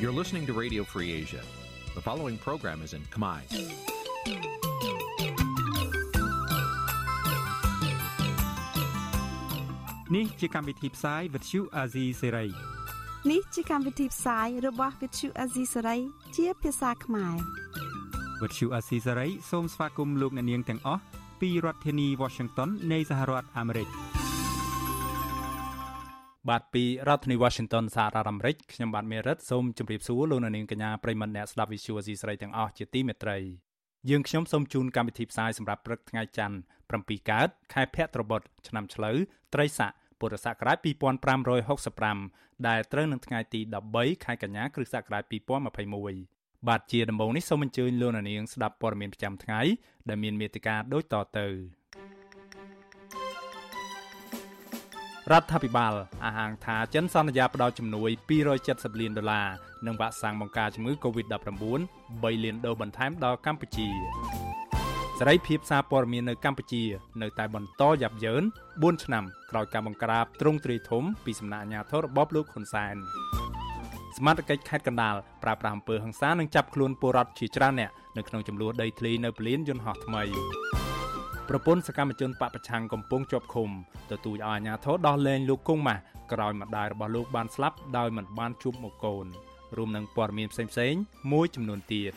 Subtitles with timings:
[0.00, 1.42] You're listening to Radio Free Asia.
[1.94, 3.40] The following program is in Khmer.
[10.10, 12.50] Nǐ chi càm bi tiệp xáy vệt chiu a zì sê ray
[13.30, 16.00] នេះជាកម្មវិធីផ្សាយរបស់ Vithu Azisari
[16.36, 17.36] ជាភាសាខ្មែរ
[18.40, 21.02] វត្តឈូអាស៊ីសេរីសូមស្វាគមន៍លោកអ្នកនាងទាំងអស់
[21.40, 23.88] ពីរដ្ឋធានី Washington នៃសហរដ្ឋអាមេរិក
[26.47, 33.37] បាទពីរដ្ឋធានី Washington សហរដ្ឋអាមេរិកខ្ញុំបាទមេរិតសូមជម្រាបសួរលោកអ្នកនាងកញ្ញាប្រិមត្តអ្នកស្ដាប់ Vithu Azisari ទាំងអស់ជាទីមេត្រី
[34.09, 36.57] យើងខ្ញុំសូមជូនកម្មវិធីផ្សាយសម្រាប់ព្រឹកថ្ងៃច័ន្ទ
[36.91, 39.17] 7កើតខែភ័ទ្របទឆ្នាំឆ្លូវ
[39.53, 40.77] ត្រីស័កពុរសករាជ
[41.73, 43.61] 2565ដែលត្រូវនឹងថ្ងៃទី
[43.93, 45.23] 13ខែកញ្ញាគ្រិស្តសករាជ
[45.99, 49.61] 2021បាទជាដំបូងនេះសូមអញ្ជើញលោកនាងស្ដាប់ព័ត៌មានប្រចាំថ្ងៃ
[50.09, 51.78] ដែលមានមេត្តាដូចតទៅ
[55.33, 55.93] រដ្ឋាភិបាល
[56.25, 58.09] អះអាងថាចិនសន្យាផ្ដល់ជំនួយ
[58.55, 59.47] 270លានដុល្លារ
[59.85, 63.87] និងវ៉ាក់សាំងបង្ការជំងឺ Covid-19 3លានដូសបន្ថែមដល់កម្ពុជា
[65.19, 66.83] សេរីភាពសារព័ត៌មាននៅកម្ពុជា
[67.21, 72.95] នៅតែបន្តយ៉ាប់យ៉ឺន4ឆ្នាំក្រោយការបង្ក្រាបទ្រង់ទ្រាយធំពីសំណាក់អាជ្ញាធររបបលោកហ៊ុនសែន
[74.17, 80.88] សមាជិកខេត្តកណ្ដាលប្រើប្រាស់អំពើហិង្សានិងចាប់ខ្លួនពលរដ្ឋជាច្រើនអ្នកនៅក្នុងចំនួនដីធ្លីនៅពលានយន្តហោះថ្មី
[81.51, 83.69] ប្រពន្ធសកម្មជនបពប្រឆាំងកំពុងជាប់ឃុំ
[84.11, 86.01] ទទូចឲ្យអាជ្ញាធរដោះលែងលោកគង់ម៉ាស់
[86.31, 89.25] ក្រោយម្ដាយរបស់លោកបានស្លាប់ដោយមិនបានជួបមុខកូន
[89.77, 91.01] រួមនឹងព័ត៌មានផ្សេងៗ
[91.31, 92.13] មួយចំនួនទៀត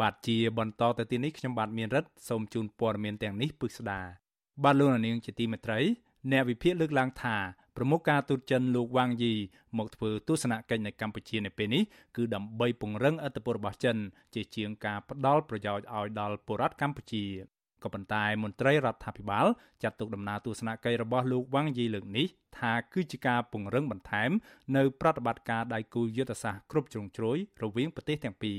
[0.00, 4.00] បាទជាបន្តទៅទីនេះខ្ញុំបាទមានរិទ្ធសូមជូនព័ត៌មានទាំងនេះពិស្ដា
[4.64, 5.80] បាទលោកនាងជាទីមេត្រី
[6.32, 7.36] អ្នកវិភាគលើកឡើងថា
[7.76, 9.34] ប្រមុខការទូតចិនលោកវ៉ាងយី
[9.78, 11.82] មកធ្វើទស្សនកិច្ចនៅកម្ពុជានៅពេលនេះ
[12.16, 13.96] គឺដើម្បីពង្រឹងអធិបតេយ្យរបស់ចិន
[14.34, 17.24] ជាជាងការផ្ដល់ប្រយោជន៍ឲ្យដល់ពលរដ្ឋកម្ពុជា
[17.82, 19.46] ក៏ប៉ុន្តែមន្ត្រីរដ្ឋាភិបាល
[19.82, 22.26] ចាត់ទុកដំណើរទស្សនកិច្ចរបស់លោកវ៉ាងយីលើកនេះ
[22.58, 24.30] ថាគឺជាការពង្រឹងបន្ថែម
[24.76, 28.58] នៅប្រតិបត្តិការដៃគូយុទ្ធសាស្ត្រគ្រប់ជ្រុងជ្រោយរវាងប្រទេសទាំងពីរ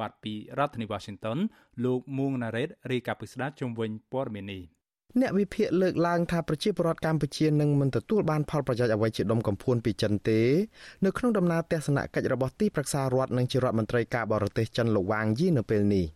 [0.00, 1.38] បាទពីរដ្ឋធានី Washington
[1.84, 4.62] លោកមួងណារ៉េតរាយការណ៍ពីស្ដារជុំវិញព័ត៌មាននេះ
[5.20, 10.40] អ្នកវិភាគលើកឡើងថាប្រជាពលរដ្ឋកម្ពុជានឹងមិនទទួលបានផលប្រយោជន៍អ្វីជាដុំកំភួនពីចិនទេ
[11.04, 16.06] នៅក្នុងដំណើរទស្សនកិច្ចរបស់ទីប្រឹក្សារដ្ឋនិងជារដ្ឋមន្ត្រីការបរទេសចិនលោកវ៉ាងយីនៅពេលនេះ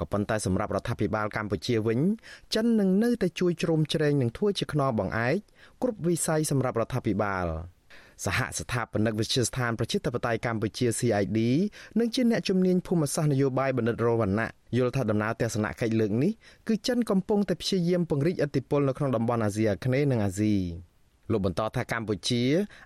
[0.00, 2.00] ក៏ប៉ុន្តែសម្រាប់រដ្ឋាភិបាលកម្ពុជាវិញ
[2.54, 5.36] ចិននឹងនៅតែជួយជ្រោមជ្រែងនិងធ្វើជាខ្នងបង្អែក
[5.82, 7.46] គ្រប់វិស័យសម្រាប់រដ្ឋាភិបាល។
[8.24, 11.38] សហស្ថាបនិកវិទ្យាស្ថានប្រជាធិបតេយ្យកម្ពុជា CID
[11.98, 16.32] និងជាអ្នកជំនាញភូមិសាស្ត្រនយោបាយបណ្ឌិតរវណ្ណៈយល់ថាដំណើរទស្សនកិច្ចលើកនេះ
[16.68, 20.54] គឺចិនកំពុងតែព្យាយាមពង្រីកឥទ្ធិពលនៅក្នុងតំបន់អាស៊ីអាគ្នេយ៍និងអាស៊ី
[21.30, 22.42] លោកបន្តថាកម្ពុជា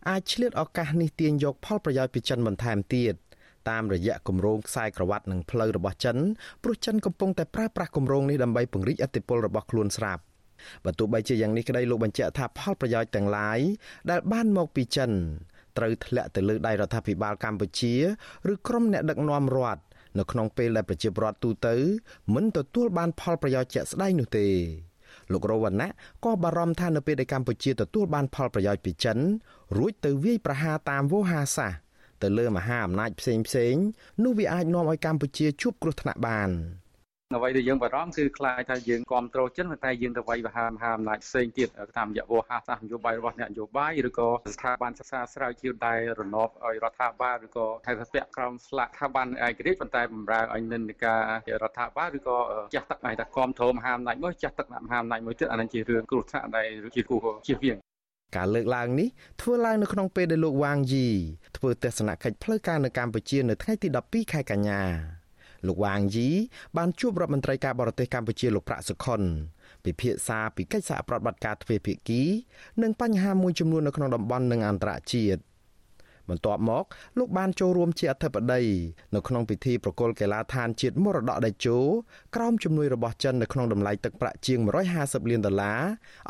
[0.09, 3.15] អាចឆ្លៀតឱកាសនេះទាញយកផលប្រយោជន៍ពីចិនបន្ថែមទៀត
[3.71, 6.17] តាមរយៈគម្រោងខ្សែក្រវ៉ាត់និងផ្លូវរបស់ចិន
[6.63, 10.23] ព្រោះចិនកំពុងតែប្រើប្រាស់គម្រោងនេះដើម្បីពង្រីកឥទ្ធិពលរបស់ខ្លួនស្រាប់
[10.85, 13.59] បើទោះបីជាយ៉ាងនេះក្តីលោកបញ្ជាក់ថាផលប្រយោជន៍ទាំងឡាយ
[14.11, 15.11] ដែលបានមកពីចិន
[15.79, 17.95] ត្រូវធ្លាក់ទៅលើដៃរដ្ឋាភិបាលកម្ពុជា
[18.53, 19.81] ឬក្រុមអ្នកដឹកនាំរដ្ឋ
[20.19, 21.75] នៅក្នុងពេលដែលប្រជាពលរដ្ឋទូទៅ
[22.35, 24.49] មិនទទួលបានផលប្រយោជន៍ជាក់ស្ដែងនោះទេ
[25.33, 25.91] លោករវណ្ណៈ
[26.25, 29.19] ក៏បារម្ភថានៅពេលដែលកម្ពុជាទទួលបានផលប្រយោជន៍ពីចិន
[29.77, 31.81] រួចទៅវាយប្រហារតាមវោហារសាស្ត្រ
[32.23, 33.75] ទៅលើមហាអំណាចផ្សេងផ្សេង
[34.25, 36.51] នោះវាអាចនាំឲ្យកម្ពុជាជួបគ្រោះថ្នាក់បាន។
[37.35, 51.21] អ្វីដែលយើងបារម្ភគឺខ្លាចថាយើងគ្រប់គ្រងចិនតែយើងទៅវាយបហាមហាអំណាចផ្សេងទៀតតាមរយៈវោហាសាស្ត្រនយោបាយរបស់អ្នកនយោបាយឬក៏ស្ថាប័នសិក្សាស្រាវជ្រាវដែលរណបឲ្យរដ្ឋាភិបាលឬក៏ហៅថាពាក់ក្រោមស្លាកថាបានឯករាជ្យប៉ុន្តែបំរើឲ្យនិន្នាការ
[51.63, 52.37] រដ្ឋាភិបាលឬក៏
[52.75, 57.17] ចាស់ទឹកឲ្យថាគ្រប់គ្រងមហាអំណាចមួយចាស់ទឹកមហាអំណាចមួយទៀតអានឹងជារឿងគ្រោះថ្នាក់ដែលជាគូ
[57.47, 57.77] ជៀសវាង
[58.37, 59.09] ការលើកឡើងនេះ
[59.43, 61.09] ធ្វើឡើងនៅក្នុងពេលដែលលោកវ៉ាងយី
[61.57, 64.83] ធ្វើទស្សនកិច្ចផ្លូវការនៅកម្ពុជានៅថ្ងៃទី12ខែកញ្ញា
[65.69, 66.29] លោកវ៉ាងយី
[66.77, 69.23] បានជួបរដ្ឋមន្ត្រីការបរទេសកម្ពុជាលោកប្រាក់សុខុន
[69.85, 72.23] ពិភាក្សាពីកិច្ចសហប្រតិបត្តិការទ្វេភាគី
[72.83, 75.41] និងបញ្ហាមួយចំនួននៅក្នុងតំបន់និងអន្តរជាតិ
[76.29, 76.85] បន្ទាប់មក
[77.19, 78.63] លោកបានចូលរួមជាអធិបតី
[79.15, 81.79] នៅក្នុងពិធីប្រគល់កីឡាដ្ឋានជាតិមរតកតេជោ
[82.35, 84.59] ក្រោមជំនួយរបស់ចិននៅក្នុងតម្លៃទឹកប្រាក់ជាង
[84.95, 85.81] 150លានដុល្លារ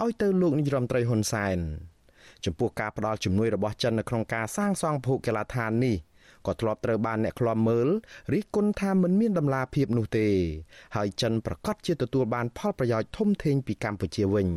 [0.02, 1.58] ឲ្យទៅលោកនាយរដ្ឋមន្ត្រីហ៊ុនសែន
[2.44, 5.96] ចំពោះការផ្ដល់ជំនួយរបស់ចិននៅក្នុងការសាងសង់ភូកីឡាដ្ឋាននេះ
[6.46, 7.88] ក៏ធ្លាប់ត្រូវបានអ្នកខ្លាំមើល
[8.32, 10.28] រិះគន់ថាមិនមានដំណាភាពនោះទេ
[10.96, 14.48] ហើយចិនប្រកាសជាទទួលបានផលប្រយោជន៍ធំធេងពីកម្ពុជាវិញ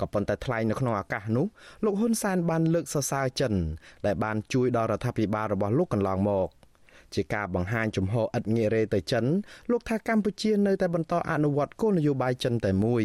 [0.00, 1.46] ក៏ប៉ុន្តែថ្លែងនៅក្នុងឱកាសនោះ
[1.84, 3.54] លោកហ៊ុនសែនបានលើកសរសើរចិន
[4.06, 6.50] ដែលបានជួយដល់រដ្ឋាភិបាលរបស់លោកកន្លងមក
[7.14, 9.24] ជាការបង្ហាញជំហរឥតងាករេទៅចិន
[9.70, 13.04] លោកថាកម្ពុជានៅតែបន្តអនុវត្តគោលនយោបាយចិនតែមួយ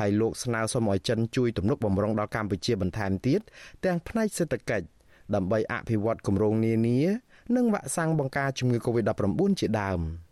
[0.00, 3.40] ហើយលោកស្នើសុំឲ្យចិនជួយទំនុកបំរុងដល់កម្ពុជាបន្ថែមទៀត
[3.84, 4.86] ទាំងផ្នែកសេដ្ឋកិច្ច
[5.34, 6.98] ដើម្បីអភិវឌ្ឍគម្រោងនានា
[7.56, 10.00] និងវ៉ាក់សាំងបង្ការជំងឺ Covid-19 ជាដើម។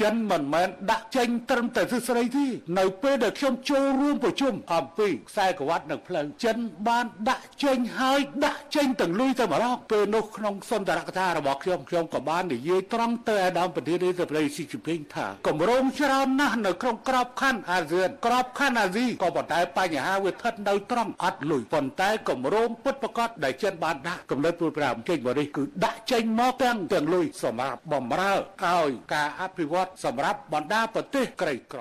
[0.00, 2.46] ចិនមិនមែនដាក់ចេញត្រឹមតែទ្រឹស្ដីទេ
[2.78, 6.56] នៅពេលដែលខ្ញុំចូលរួមប្រជុំអំពីខ្សែក្រវ៉ាត់នៅផ្លូវចិន
[6.88, 31.80] បានដាក់ចេញហើយដាក់ចេញទាំងលុយទៅម្ដងពេលនោះក្នុងសន្ទរកថារបស់ខ្ញុំខ្ញុំក៏បាននិយាយត្រង់ទៅអាដាមប្រធានាធិបតីស៊ីជីពីងថាគម្រោងច្រើនណាស់នៅក្នុងក្របខ័ណ្ឌអាស៊ានក្របខ័ណ្ឌអាស៊ីក៏ប៉ុន្តែបញ្ហាវាស្ថិតនៅត្រង់អត់លុយប៉ុន្តែគម្រោងពិតប្រាកដដែលចិនបានដាក់កំណត់ព្រួយប្រាំចេញមកនេះគឺដាក់ចេញមកទាំងទាំងលុយសម្រាប់បំរើឲ្យការអភិវឌ្ឍសម្រាប់បណ្ដាប្រទេសក្រីក្រ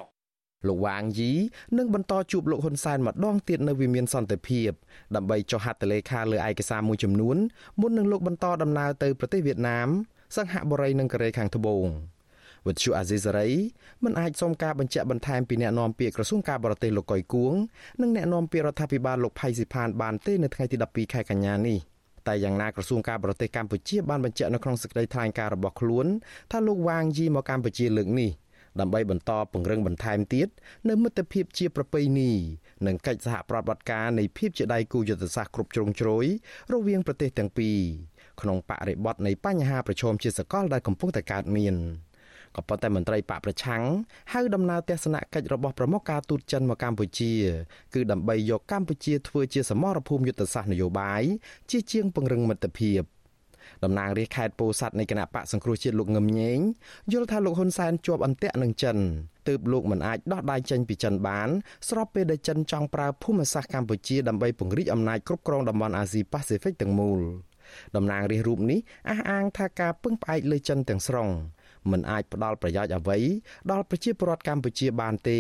[0.68, 1.32] លោកវ៉ាងយី
[1.78, 4.72] នឹងបន្តជួបលោកហ៊ុនសែនម្ដងទៀតនៅវិមានសន្តិភាព
[5.16, 7.38] ដើម្បីចុះហត្ថលេខាលើឯកសារមួយចំនួន
[7.80, 9.88] មុននឹងលោកបន្តដំណើរទៅប្រទេសវៀតណាម
[10.36, 11.88] សង្ហបុរីនិងកូរ៉េខាងត្បូង
[12.68, 13.50] វិទ្យុអាស៊ីសេរី
[14.04, 17.54] មិនអាចសុំការបញ្ជាក់បន្ថែមពីអ្នកនាំពាក្យក្រសួងការបរទេសលោកកុយគួង
[18.02, 21.80] និងអ្នកនាំពាក្យរដ្ឋាភិបាលលោកផៃស៊ីផានបានទេនៅថ្ងៃទី12ខែកញ្ញានេះ
[22.28, 26.06] តែយ៉ាងណាក្រសួងការបរទេសកម្ពុជាបានបញ្ជាក់នៅក្នុងសេចក្តីថ្លែងការណ៍របស់ខ្លួន
[26.52, 28.32] ថាលោកវ៉ាងយីមកកម្ពុជាលើកនេះ
[28.80, 30.48] ដើម្បីបន្តពង្រឹងបន្ថែមទៀត
[30.90, 32.32] នៅមិត្តភាពជាប្រពៃណី
[32.88, 36.26] និងកិច្ចសហប្រតិបត្តិការនៃភាពជាដៃគូយុទ្ធសាស្ត្រគ្រប់ជ្រុងជ្រោយ
[36.74, 37.78] រវាងប្រទេសទាំងពីរ
[38.42, 41.76] ក្នុងបរិបទនៃបញ្ហាប្រឈមជាសកលដែលកំពុងតែកើតមាន
[42.56, 43.84] ក៏ប៉ុន្តែមន្ត្រីបកប្រឆាំង
[44.34, 47.34] ហៅដំណើរទស្សនកិច្ចរបស់ប្រមុខការទូតចិនមកកម្ពុជា
[47.94, 51.24] គឺដើម្បីយកកម្ពុជាធ្វើជាសមរភូមិយុទ្ធសាស្ត្រនយោបាយ
[51.72, 53.02] ជាជាងពង្រឹងមិត្តភាព
[53.84, 56.60] តំណាងរាជខេត្តពោធិ៍សាត់នៃគណៈបកសង្គ្រោះជាតិលោកងឹមញែង
[57.14, 58.98] យល់ថាលោកហ៊ុនសែនជាប់អន្ទាក់នឹងចិន
[59.48, 61.50] ទើបលោកមិនអាចដោះដៃចេញពីចិនបាន
[61.90, 67.20] ស្របពេលដែលចិនចង់ប្រើភូមិសាស្ត្រកម្ពុជាដើម្បីពង្រីកអំណាចគ្រប់គ្រងតំបន់អាស៊ីប៉ាស៊ីហ្វិកទាំងមូល
[67.96, 68.80] តំណាងរាជរូបនេះ
[69.10, 71.30] អះអាងថាការពឹងផ្អែកលើចិនទាំងស្រុង
[71.92, 73.18] មិនអាចផ្ដល់ប្រយោជន៍អ្វី
[73.72, 75.40] ដល់ប្រជាពលរដ្ឋកម្ពុជាបានទេ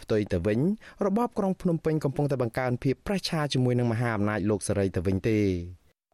[0.00, 0.58] ផ្ទុយទៅវិញ
[1.06, 5.38] របបក្រុងភ្នំពេញកំពុងតែបង្កើនភាពប្រឆាជាមួយនឹងមហាអំណាចលោកសេរីទៅវិញទេ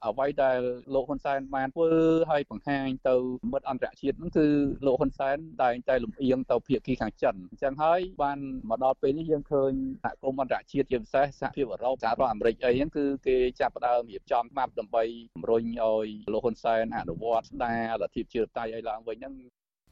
[0.05, 0.61] អ្វីដែល
[0.95, 1.91] លោកហ៊ុនសែនបានធ្វើ
[2.31, 3.15] ឲ្យបង្ហាញទៅ
[3.53, 4.47] មិត្តអន្តរជាតិហ្នឹងគឺ
[4.87, 8.39] លោកហ៊ុនសែនតែងតែលំអៀងទៅភាគីខាងចិនអញ្ចឹងហើយបាន
[8.71, 9.73] មកដល់ពេលនេះយើងឃើញ
[10.05, 15.05] សហគមន៍អន្តរជាតិជាពិសេសសហភាពអឺរ៉ុបសហរដ្ឋអាមេរិកអីហ្នឹងគឺគេចាប់ផ្ដើមរៀបចំច្បាប់ដើម្បី
[15.35, 19.35] ជំរុញឲ្យលោកហ៊ុនសែនអនុវត្តស្ដារលទ្ធិប្រជាធិបតេយ្យឲ្យឡើងវិញហ្នឹង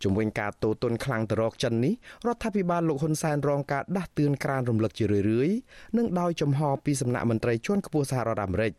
[0.05, 1.95] ជំវិញការតូទុនខ្លាំងទៅរកចិននេះ
[2.27, 5.55] រដ្ឋាភិបាលលោកហ៊ុនសែនរងការដាស់តឿនក្រានរំលឹកជារឿយៗ
[5.99, 8.73] និងដោយចំហពីសំណាក់មន្ត្រីជាន់ខ្ពស់សហរដ្ឋអាមេរិក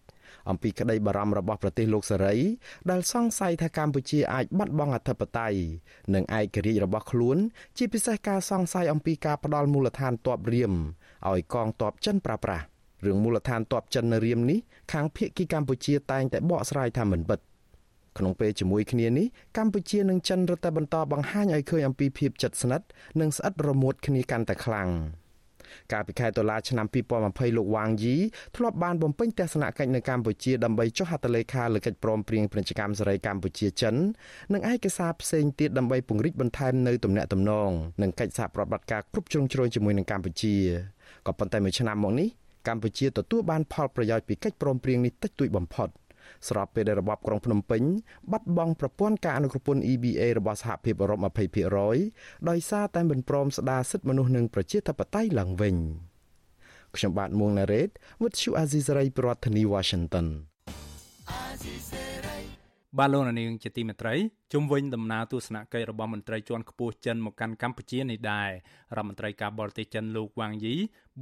[0.49, 2.35] អំពីក្តីបារម្ភរបស់ប្រទេសលោកសេរី
[2.89, 5.57] ដែលសង្ស័យថាកម្ពុជាអាចបាត់បង់អធិបតេយ្យ
[6.13, 7.37] និងឯករាជ្យរបស់ខ្លួន
[7.77, 10.73] ជាពិសេសការសង្ស័យអំពីការផ្ដាល់មូលដ្ឋានទ័ពរៀម
[11.29, 12.65] ឲ្យកងទ័ពចិនប្រើប្រាស់
[13.05, 14.59] រឿងមូលដ្ឋានទ័ពចិននៅរៀមនេះ
[14.93, 17.39] ខាងភៀកគីកម្ពុជាតែងតែបកស្រាយថាមិនពិត
[18.17, 19.27] ក្នុងពេលជាមួយគ្នានេះ
[19.57, 22.87] កម្ពុជានិងចិនរត់តែបន្តបង្ហាញឲ្យឃើញអំពីភាពជិតស្និទ្ធ
[23.19, 24.89] និងស្អិតរមួតគ្នាកាន់តែខ្លាំង។
[25.93, 26.85] កាលពីខែតុលាឆ្នាំ
[27.21, 28.15] 2020លោកវ៉ាងយី
[28.55, 33.95] ធ្លាប់បានបំពេញទស្សនកិច្ចនៅកម្ពុជាដើម្បីចុះហត្ថលេខាលើកិច្ចព្រមព្រៀងពាណិជ្ជកម្មសេរីកម្ពុជាចិន
[34.53, 37.69] និងឯកសារផ្សេងទៀតដើម្បីពង្រីកបន្ថែមនៅទំនាក់ទំនង
[38.01, 40.55] និងកិច្ចសហប្រតិបត្តិការគ្រប់ជ្រុងជ្រោយជាមួយនឹងកម្ពុជា
[41.27, 42.29] ក៏ប៉ុន្តែមួយឆ្នាំមកនេះ
[42.67, 45.89] កម្ពុជាទទួលបានផលប្រយោជន៍ពីកិច្ចព្រមព្រៀងនេះតិចតួចបំផុត។
[46.49, 47.83] ស្របពេលដែលរបបក្រុងភ្នំពេញ
[48.31, 51.19] បាត់បង់ប្រព័ន្ធការអនុគ្រពន្ធ EBA របស់សហភាពអឺរ៉ុប
[51.83, 55.75] 20%ដោយសារតែមិនព្រមស្ដារសិទ្ធិមនុស្សនិងប្រជាធិបតេយ្យឡើងវិញ
[56.95, 57.89] ខ្ញុំបាទមួងណារ៉េត
[58.21, 60.27] With you Azizari ប្រធានាធិបតី Washington
[62.99, 64.15] បាទលោកនាងជាទីមេត្រី
[64.53, 68.49] ជុំវិញដំណើរទស្សនកិច្ចរបស់មន្ត្រីជាន់ខ្ពស់ចិនមកកាន់កម្ពុជានេះដែរ
[68.97, 70.75] រដ្ឋមន្ត្រីការបរទេសចិនលោកវ៉ាងយី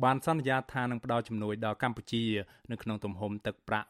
[0.04, 2.24] បានសន្យាថានឹងផ្ដល់ជំនួយដល់កម្ពុជា
[2.72, 3.88] នៅក្នុងទំហំទឹកប្រាក់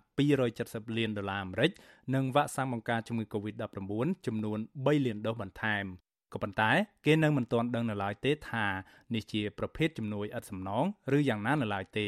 [0.48, 1.72] 270លានដុល្លារអាមេរិក
[2.16, 5.86] និងវ៉ាក់សាំងបង្ការជំងឺ Covid-19 ចំនួន3លានដូសបន្ថែម
[6.34, 6.72] ក៏ប៉ុន្តែ
[7.06, 8.66] គេនៅមិនទាន់ដឹងនៅឡើយទេថា
[9.14, 10.86] នេះជាប្រភេទជំនួយឥតសំណង
[11.18, 12.02] ឬយ៉ាងណានៅឡើយទ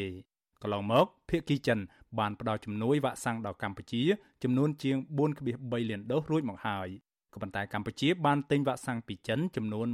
[0.62, 1.78] កន្លងមកភៀកគីចិន
[2.18, 4.02] បានផ្ដល់ជំនួយវ៉ាក់សាំងដល់កម្ពុជា
[4.42, 4.96] ចំនួនជាង
[5.44, 6.88] 4.3លានដូសរួចមកហើយ
[7.32, 9.86] ក៏ប៉ុន្តែកម្ពុជាបានទិញវ៉ាក់សាំងពីចិនចំនួន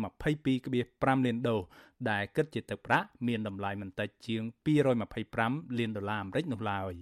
[0.58, 1.62] 22.5លានដូស
[2.10, 4.42] ដែលគិតជាទឹកប្រាក់មានតម្លៃមិនតិចជាង
[5.10, 6.92] 225លានដុល្លារអាមេរិកនោះឡើយ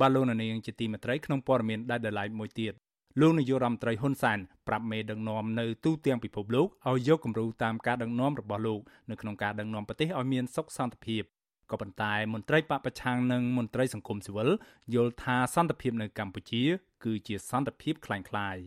[0.00, 2.74] បាទលោកនាងជាទីមេត្រីក្នុងព័ត៌មានដែលដライមួយទៀត
[3.21, 8.79] លោកនាយករដ្ឋមន្ត្រីហ៊ុនសែនប្រាប់មេដឹកនាំនៅទូទាំងពិភពលោកឲ្យយកគំរូតាមការដឹកនាំរបស់លោក
[9.09, 11.23] នៅក្នុងការដឹកនាំប្រទេសឲ្យមានសុខសន្តិភាព
[11.71, 14.49] ក៏ប៉ុន្តែមន្ត្រីបពប្រឆាំងនិងមន្ត្រីសង្គមស៊ីវិល
[14.93, 16.63] យល់ថាសន្តិភាពនៅកម្ពុជា
[17.03, 18.61] គឺជាសន្តិភាពคล้ายៗ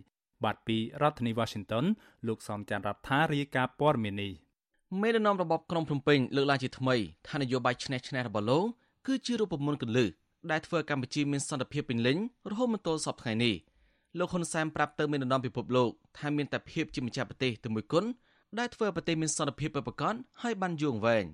[0.45, 1.85] បាទពីរដ្ឋធានី Washington
[2.27, 4.33] លោកសំច័ន្ទរដ្ឋារាយការណ៍ព័ត៌មាននេះ
[5.00, 6.97] មេដឹកនាំរបបក្រុងភ្នំពេញលើកឡើងជាថ្មី
[7.29, 8.65] ថានយោបាយឈ្នះឈ្នះរបស់លោក
[9.07, 10.09] គឺជារូបមន្តកលឹះ
[10.50, 12.17] ដែលធ្វើឲ្យកម្ពុជាមានសន្តិភាពពេញលេញ
[12.50, 13.55] រហូតមកទល់សពថ្ងៃនេះ
[14.17, 18.08] លោកហ៊ុនសែនប្រាប់ទៅមេដឹកនាំពិភពលោកថាមានតែភាពជាម្ចាស់ប្រទេសតែមួយគត់
[18.60, 21.25] ដែលធ្វើឲ្យប្រទេសមានសន្តិភាពពិតប្រាកដហើយបានយូរអង្វែង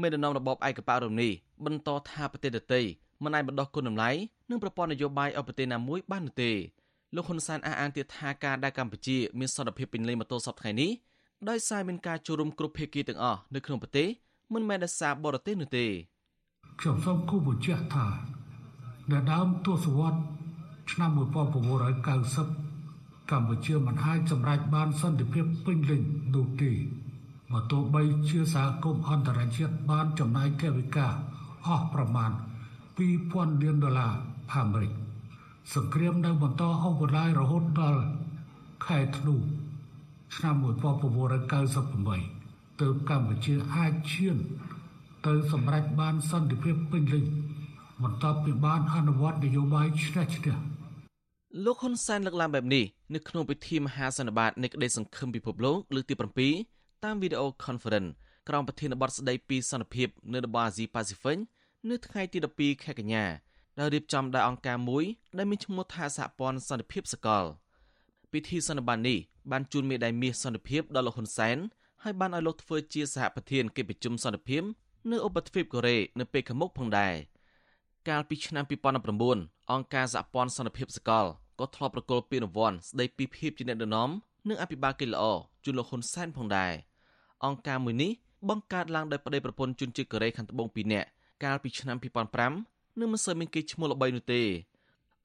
[0.00, 1.32] មេដឹកនាំរបបឯកបករំនេះ
[1.64, 2.80] បន្តថាប្រទេសដទៃ
[3.24, 4.10] មិនអាចបណ្ដោះគុណតម្លៃ
[4.50, 6.50] និងប្រព័ន្ធនយោបាយឲ្យប្រទេសណាមួយបាននោះទេ
[7.14, 10.90] លោកហ៊ុនសែនអះអាងទៀតថាការដែលកម្ពុជាមានសន្តិភាពពេញលេញមកទល់សពថ្ងៃនេះ
[11.48, 14.08] ដោយសារមានការចូលរួមគ្រប់ភាគីទាំងអស់នៅក្នុងប្រទេស
[14.54, 15.86] មិនមែនដោយសារបរទេសនោះទេ
[16.80, 18.06] ខ្ញុំសូមគូបញ្ជាក់ថា
[19.10, 20.22] នៅដើមទសវត្សរ៍
[20.90, 26.02] ឆ្នាំ1990កម្ពុជាមិនអាចសម្រេចបានសន្តិភាពពេញលេញ
[26.34, 26.72] នោះទេ
[27.52, 31.06] បើទោះបីជាសហគមន៍អន្តរជាតិបានចំណាយថវិកា
[31.66, 32.30] អស់ប្រមាណ
[32.96, 34.14] 2000លានដុល្លារ
[34.54, 34.92] អាមេរិក
[35.74, 38.02] សង្គ្រាមនៅបន្តអូសបន្លាយរហូតដល់
[38.86, 39.34] ខែធ្នូ
[40.34, 40.70] ឆ្នាំ1998
[42.80, 44.36] ទើបកម្ពុជាអាចឈាន
[45.26, 47.24] ទៅសម្រេចបានសន្តិភាពពេញលេញ
[48.02, 50.56] បន្ទាប់ពីបានអនុវត្តនយោបាយឈ្នះឈ្នះ
[51.64, 56.14] លោកហ៊ុនសែនលើកឡើងបែបនេះនៅក្នុងពិធីមហាសន្និបាតនៃក្តីសង្ឃឹមពិភពលោកលើកទី
[56.58, 58.10] 7តាមវីដេអូ conference
[58.48, 61.38] ក្រោមប្រធានបទស្តីពីសន្តិភាពនៅតំបន់អាស៊ីប៉ាស៊ីហ្វិក
[61.90, 63.24] នៅថ្ងៃទី12ខែកញ្ញា
[63.78, 65.04] ដែលរៀបចំដោយអង្គការមួយ
[65.38, 67.44] ដែលមានឈ្មោះថាសហព័ន្ធសន្តិភាពសកល
[68.32, 69.18] ពិធីសន្និបាតនេះ
[69.50, 71.56] បានជូនមេដាយមាសសន្តិភាពដល់លោកហ៊ុនសែន
[72.02, 74.62] ហើយបានឲ្យលោកធ្វើជាសហប្រធានកិច្ចប្រជុំសន្តិភាព
[75.10, 77.14] នៅឧបទ្វីបកូរ៉េនៅពេលខាងមុខផងដែរ
[78.08, 78.64] កាលពីឆ្នាំ
[79.18, 81.26] 2019អង្គការសហព័ន្ធសន្តិភាពសកល
[81.60, 84.10] ក៏ធ្លាប់ប្រគល់ពានរង្វាន់ស្ដីពីភាពជាអ្នកដឹកនាំ
[84.48, 85.24] និងអភិបាលកិច្ចល្អ
[85.64, 86.72] ជូនលោកហ៊ុនសែនផងដែរ
[87.44, 88.10] អង្គការមួយនេះ
[88.48, 91.08] បង្កើតឡើងដោយប្តីប្រពន្ធជនជាតិកូរ៉េខាងត្បូង2នាក់
[91.44, 91.96] កាលពីឆ្នាំ
[92.48, 94.42] 2005និងមិនសូវមានគេឈ្មោះល្បីនោះទេ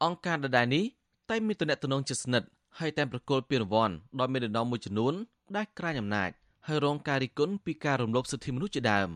[0.03, 0.83] អង្គការដដែលនេះ
[1.29, 2.47] តែមានតំណែងជាស្និទ្ធ
[2.79, 5.13] ហើយតែប្រគល់ពានរង្វាន់ដល់មេដឹកនាំមួយចំនួន
[5.55, 6.29] ដែលក្រាញអំណាច
[6.67, 9.09] ហើយរងការរិះគន់ពីការរំលោភសិទ្ធិមនុស្សជាដើម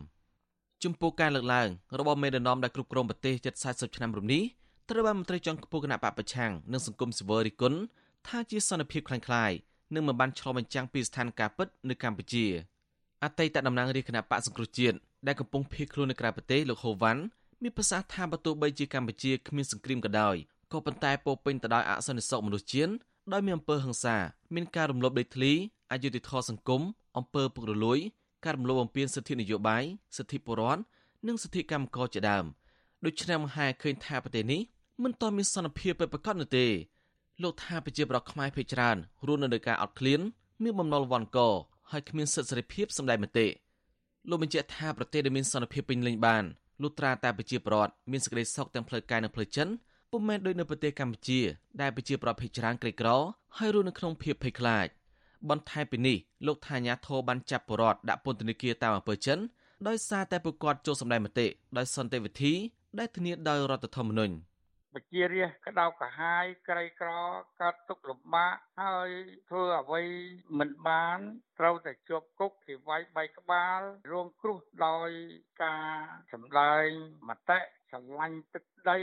[0.84, 1.68] ចំពោះការលើកឡើង
[2.00, 4.44] របស់មេដឹកនាំដែលគ្រប់គ្រងប្រទេសជិត40ឆ្នាំរំនេះ
[4.90, 7.80] ត្រូវបានមន្ត្រីជាន់ខ្ពស់គណៈបកប្រឆាំងនិងសង្គមស៊ីវិលរិះគន់
[8.28, 9.52] ថាជាសន្តិភាពខ្លាំងខ្លាយ
[9.94, 12.46] និងមិនបានឆ្លុះបញ្ចាំងពីស្ថានភាពពិតនៅកម្ពុជា
[13.24, 17.22] អតីតតំណាងរាជគណៈបកសង្គ្រោះជាតិដែលកំពុងភៀសខ្លួននៅក្រៅប្រទេសលោកហូវ៉ាន់
[17.62, 20.36] មានប្រសាសន៍ថាបើទោះបីជាកម្ពុជាគ្មានសង្គ្រាមក៏ដោយ
[20.72, 22.92] ក៏ប៉ុន្តែពោពេញទៅដោយអសន្តិសុខមនុស្សជាតិ
[23.34, 24.18] ដោយមានអំពើហិង្សា
[24.56, 25.54] មានការរំលោភដីធ្លី
[25.92, 26.82] អយុត្តិធម៌សង្គម
[27.18, 28.00] អំពើពុករលួយ
[28.46, 29.84] ការរំលោភបំពានសិទ្ធិនយោបាយ
[30.18, 30.82] សិទ្ធិពលរដ្ឋ
[31.28, 32.46] និងសិទ្ធិកម្មករជាដើម
[33.06, 34.62] ដូច្នេះមហាឃើញថាប្រទេសនេះ
[35.04, 36.68] មិនទាន់មានសន្តិភាពពិតប្រាកដនោះទេ
[37.44, 40.22] លោកថាប្រជាប្រដ្ឋខ្មែរភ័យច្រើនរស់នៅលើការអត់ឃ្លាន
[40.64, 41.40] មានបំណុលវណ្ឌក
[41.92, 43.48] ហើយគ្មានសិទ្ធិសេរីភាពសម្ដែងមតិ
[44.30, 46.44] លោកបញ្ជាក់ថាប្រទេសដែលមានសន្តិភាពពេញលេញបាន
[46.82, 49.72] លុះត្រាតែប្រជាប្រដ្ឋមានសេចក្តីសុខទាំងផ្លូវកាយនិងផ្លូវចិត្ត
[50.12, 51.40] ពុំមែនដូចនៅប្រទេសកម្ពុជា
[51.82, 53.10] ដែលប្រជាប្រដ្ឋភ័យច្រើនក្រីក្រ
[53.58, 54.88] ហើយរស់នៅក្នុងភាពភ័យខ្លាច
[55.50, 59.40] បន្ថែមពីនេះលោកថាញាធរបានចាប់បរដ្ឋដាក់ពន្ធនាគារតាមអំពើចិន
[59.88, 62.54] ដោយសារតែពួកគាត់ចូលសម្ដែងមតិដោយសន្តិវិធី
[63.00, 64.34] ដែលធានាដោយរដ្ឋធម្មនុញ្ញ
[64.96, 67.12] បជារាជក្តៅក្រហាយក្រីក្រ
[67.62, 69.10] កើតទុកលំបាកហើយ
[69.50, 70.04] ធ្វើអ្វី
[70.60, 71.20] មិនបាន
[71.60, 73.82] ត្រូវតែជាប់គុកគេវាយបែកក្បាល
[74.12, 75.10] រងគ្រោះដោយ
[75.64, 75.94] ការ
[76.32, 76.88] សម្ដែង
[77.30, 77.60] មតិ
[77.92, 79.00] ស្រឡាញ់ទឹកដី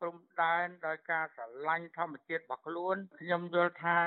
[0.00, 3.98] ព្រំដែនដោយការស្រឡាញ់ធម្មជាតិរបស់ខ្លួនខ្ញុំយល់ថា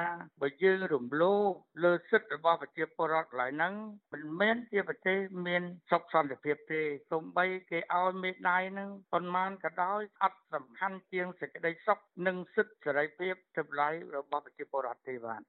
[0.42, 1.51] បើយើងរំលោភ
[1.84, 3.74] លើសិទ្ធិរបស់ប្រជាពលរដ្ឋកន្លែងហ្នឹង
[4.13, 15.42] មិនមែនជាប្រទេសមានសុខសន្តិភាពទេសូម្បីគេឲ្យមេដាយហ្នឹងប៉ុន្មានក៏ដោយអត់សំខាន់ជាងសេចក្តីសុខនិងសិទ្ធិសេរីភាពចម្លៃរបស់ប្រជាពលរដ្ឋទេបាទ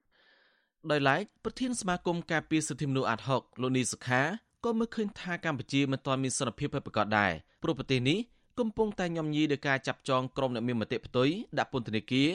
[0.90, 4.23] ដោយឡែកប្រធានសមាគមការពារសិទ្ធិមនុស្សអាត់ហុកលោកនីសុខា
[4.64, 8.19] ក៏មើលឃើញថាកម្ពុជាមិនទាន់មានសន្តិភាពពិតប្រាកដដែរព្រោះប្រទេសនេះ
[8.61, 12.29] កំពុងតែញោមញីដោយការចាប់ចងក្រុមអ្នកមានមតិផ្ទុយដាក់ពន្ធនាគារ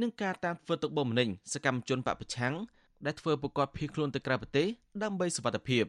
[0.00, 2.54] និងការតាមធ្វើទុកបុកម្នេញសកម្មជនបពប្រឆាំង
[3.06, 4.66] ដែលធ្វើប្រកាសភៀសខ្លួនទៅក្រៅប្រទេស
[5.02, 5.84] ដើម្បីសុវត្ថិភាព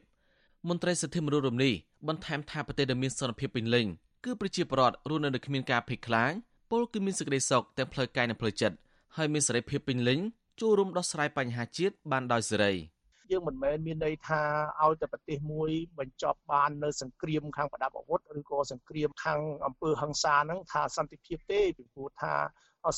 [0.67, 1.74] មន្ត្រីសិទ្ធិមនុស្សរំនេះ
[2.08, 3.86] បន្ថែមថាប្រទេសដែលមានសន្តិភាពពេញលេញ
[4.25, 6.32] គឺប្រជាពលរដ្ឋរស់នៅគ្មានការភ័យខ្លាច
[6.72, 8.75] ពលគឺមានសេចក្តីសុខទាំងផ្លូវកាយនិងផ្លូវចិត្ត
[9.17, 10.20] ហើយមានសេរីភាពពេញលេញ
[10.62, 12.74] ចូលរួមដោះស្រាយបញ្ហាជាតិបានដោយសេរី។
[13.31, 14.41] យើងមិនមែនមានន័យថា
[14.84, 22.34] ឲ្យតែប្រទេសមួយបញ្ចប់បាននៅសង្គ្រាមខាងប្រដាប់អាវុធឬក៏សង្គ្រាមខាងអំពើហិង្សាហ្នឹងថាសន្តិភាពទេពីព្រោះថា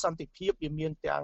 [0.04, 1.22] សន្តិភាពវាមានទាំង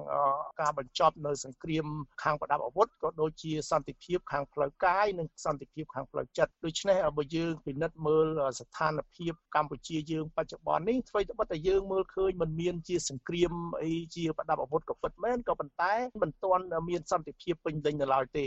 [0.60, 1.86] ការបញ្ចប់នៅសង្គ្រាម
[2.22, 8.26] ខាងប្រដាប់អាវុធក៏ដូចជាសន្តិភាពខាងផ្លូវកាយនិងសន្តិភាពខាងផ្លូវចិត្តដូច្នេះបើយើងពិនិត្យមើល
[8.60, 18.46] ស្ថានភាពកម្ពុជាយើងបច្ចុប្បន្ននេះអ្វីត្បិតតែយើងមើលឃើញมันមានជាសង្គ្រាមអីជាប្រដាប់អាវុធក៏ពិតមែនក៏ប៉ុន្តែមិនទាន់មានសន្តិភាពពេញលេញនៅឡើយទេ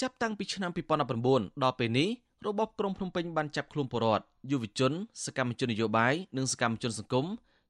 [0.00, 0.70] ចាប់តាំងពីឆ្នាំ
[1.16, 2.08] 2019ដល់ពេលនេះ
[2.46, 4.92] របបក្រុងភ្នំពេញបានចាប់ខ្លួនពលរដ្ឋយុវជន
[5.24, 7.26] សកម្មជននយោបាយនិងសកម្មជនសង្គម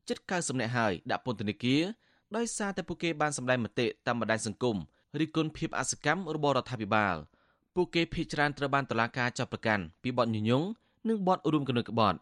[0.09, 1.83] ជិត90នាក់ហើយដាក់ពន្ធនាគារ
[2.37, 4.77] ដោយសារតែពួកគេបានសម្ដែងមតិតាមបណ្ដាញសង្គម
[5.21, 7.17] រិះគន់ភាពអសកម្មរបស់រដ្ឋាភិបាល
[7.75, 10.63] ពួកគេភ័យច្រើនត្រូវបានតុលាការចាប់ប្រកាន់ពីបទញុយញង
[11.09, 12.19] និងបទរួមគំនិតក្បត់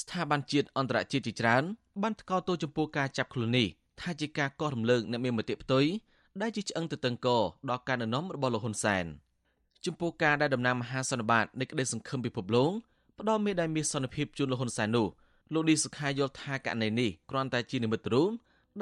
[0.00, 1.62] ស្ថាប័នជាតិអន្តរជាតិជាច្រើន
[2.02, 3.66] បានថ្កោលទោសចំពោះការចាប់ខ្លួននេះ
[4.00, 5.86] ថាជាការកោះរំលើកអ្នកមានមតិផ្ទុយ
[6.40, 7.28] ដែលជាឆ្អឹងទៅតឹងក
[7.68, 9.06] ដល់ការណែនាំរបស់លោកហ៊ុនសែន។
[9.86, 12.70] ចំពោះការដែលដំណាងមហាសន្និបាតនៃក្តីសង្ឃឹមពិភពលោក
[13.18, 15.06] ផ្ដល់មេដាយមាសសន្តិភាពជូនលោកហ៊ុនសែននោះ
[15.52, 18.28] លោកឌីសុខាយល់ថាករណីនេះគ្រាន់តែជានិមិត្តរូប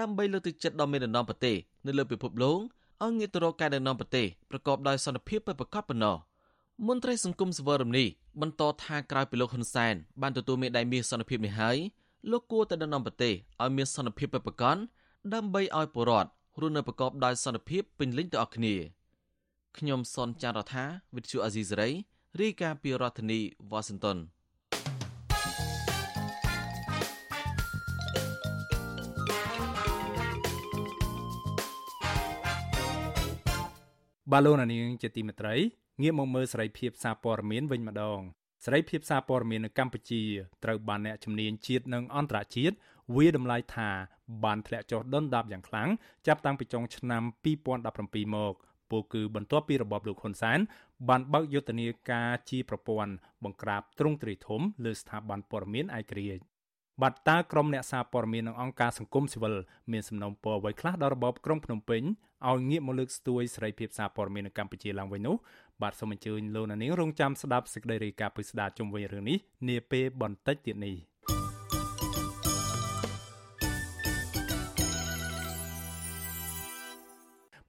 [0.00, 2.58] ដើម្បីលើកទឹកចិត្តដល់មេដឹកនាំប្រទេសនៅលើពិភពលោក
[3.02, 6.16] ឲ្យងាកទៅរកការដឹកនាំប្រទេសប្រកបដោយសន្តិភាពពិតប្រាកដប៉ុណ្ណោះ
[6.88, 8.06] មន្ត្រីសង្គមសវរមនេះ
[8.40, 11.76] បន្តថាក្រោយពីលោកហ៊ុនសែនបានទទួលមេដៃមាសសន្តិភាពនេះហើយ
[12.30, 14.76] លោកគួរតែដឹកនាំប្រទេសឲ្យមានសន្តិភាពពិតប្រាកដ
[15.34, 18.74] ដើម្បីឲ្យពលរដ្ឋរស់នៅប្រកបដោយសន្តិភាពពេញលេញទៅអស់គ្នា
[19.78, 20.84] ខ្ញុំសនចាររថា
[21.16, 21.90] វិទ្យុអាស៊ីសេរី
[22.40, 23.40] រាយការណ៍ពីរដ្ឋធានី
[23.70, 24.18] វ៉ាស៊ីនតោន
[34.32, 35.54] បាឡូណានីងជាទីមេត្រី
[36.02, 38.20] ងាកមកមើលសេរីភាពសារព័ត៌មានវិញម្ដង
[38.64, 40.22] សេរីភាពសារព័ត៌មាននៅកម្ពុជា
[40.64, 42.74] ត្រូវបានអ្នកជំនាញជាតិនិងអន្តរជាតិ
[43.16, 43.90] វាតម្លៃថា
[44.44, 45.88] បានធ្លាក់ចុះដុនដាបយ៉ាងខ្លាំង
[46.26, 47.22] ចាប់តាំងពីចុងឆ្នាំ
[47.74, 48.54] 2017មក
[48.90, 50.58] ពោលគឺបន្ទាប់ពីរបបលោកហ៊ុនសែន
[51.08, 53.12] បានបើកយុទ្ធនាការជាប្រព័ន្ធ
[53.44, 56.42] បង្ក្រាបទ្រង់ទ្រាយធំលើស្ថាប័នព័ត៌មានឯករាជ្យ
[57.02, 59.54] បាត់តើក្រុមអ្នកសារព័ត៌មាននិងអង្គការសង្គមស៊ីវិល
[59.92, 62.02] មានសំណូមពរអ្វីខ្លះដល់របបក្រុងភ្នំពេញ
[62.48, 65.36] ឲ្យងាកមកលើកស្ទួយសេរីភាពសារព័ត៌មាននៅកម្ពុជាឡើងវិញនោះ
[65.82, 69.38] បាទសូមអញ្ជើញលោកនាងរងចាំស្ដាប់សេចក្តីរាយការណ៍ពិស្ដារជុំវិញរឿងនេះ
[69.68, 70.96] នាពេលបន្តិចទៀតនេះ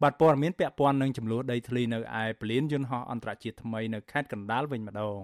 [0.04, 5.24] បាទព័ត៌មានពាក់ព័ន្ធនឹងចំនួនដីធ្លីនៅឯពលានយន្តហោះអន្តរជាតិថ្មីនៅខេត្តកណ្ដាលវិញម្ដង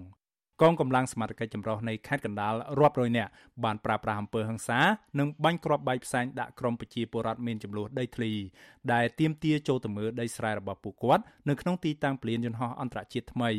[0.61, 3.31] កងកម្លាំងសមត្ថកិច្ចចម្រុះនៃខេត្តកណ្ដាលរាប់រយនាក់
[3.63, 4.79] បានប្រើប្រាស់អំពើហិង្សា
[5.19, 8.31] និងបាញ់គ្រាប់បែកផ្សែងដាក់ក្រុមប្រជាពលរដ្ឋមានចំនួនដីធ្លី
[8.93, 13.49] ដែលទាមទារចូលទៅមើលដីស្រែរបស់ពួកគាត់នៅក្នុងទីតាំងពលានយន្តហោះអន្តរជាតិថ្មី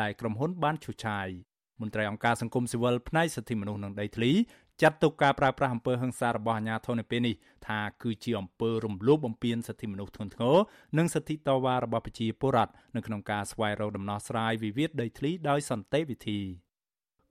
[0.00, 1.28] ដែលក្រុមហ៊ុនបានឈូសឆាយ
[1.80, 4.30] មន្ត្រីអង្គការសង្គមស៊ីវិលផ្នែកសិទ្ធិមនុស្សនិងដីធ្លី
[4.82, 7.34] ចាត់ទុកការប្រើប្រាស់អំពើហិង្សារបស់អាជ្ញាធរនៅពេលនេះ
[7.66, 10.56] ថាគឺជាអំពើរំលោភបំពានសិទ្ធិមនុស្សធ្ងន់ធ្ងរ
[10.98, 16.40] និងសិទ្ធិតវ៉ារបស់ប្រជាពលរដ្ឋនៅក្នុងការស្វែងរកដំណោះស្រាយវិវាទដីធ្លីដោយសន្តិវិធី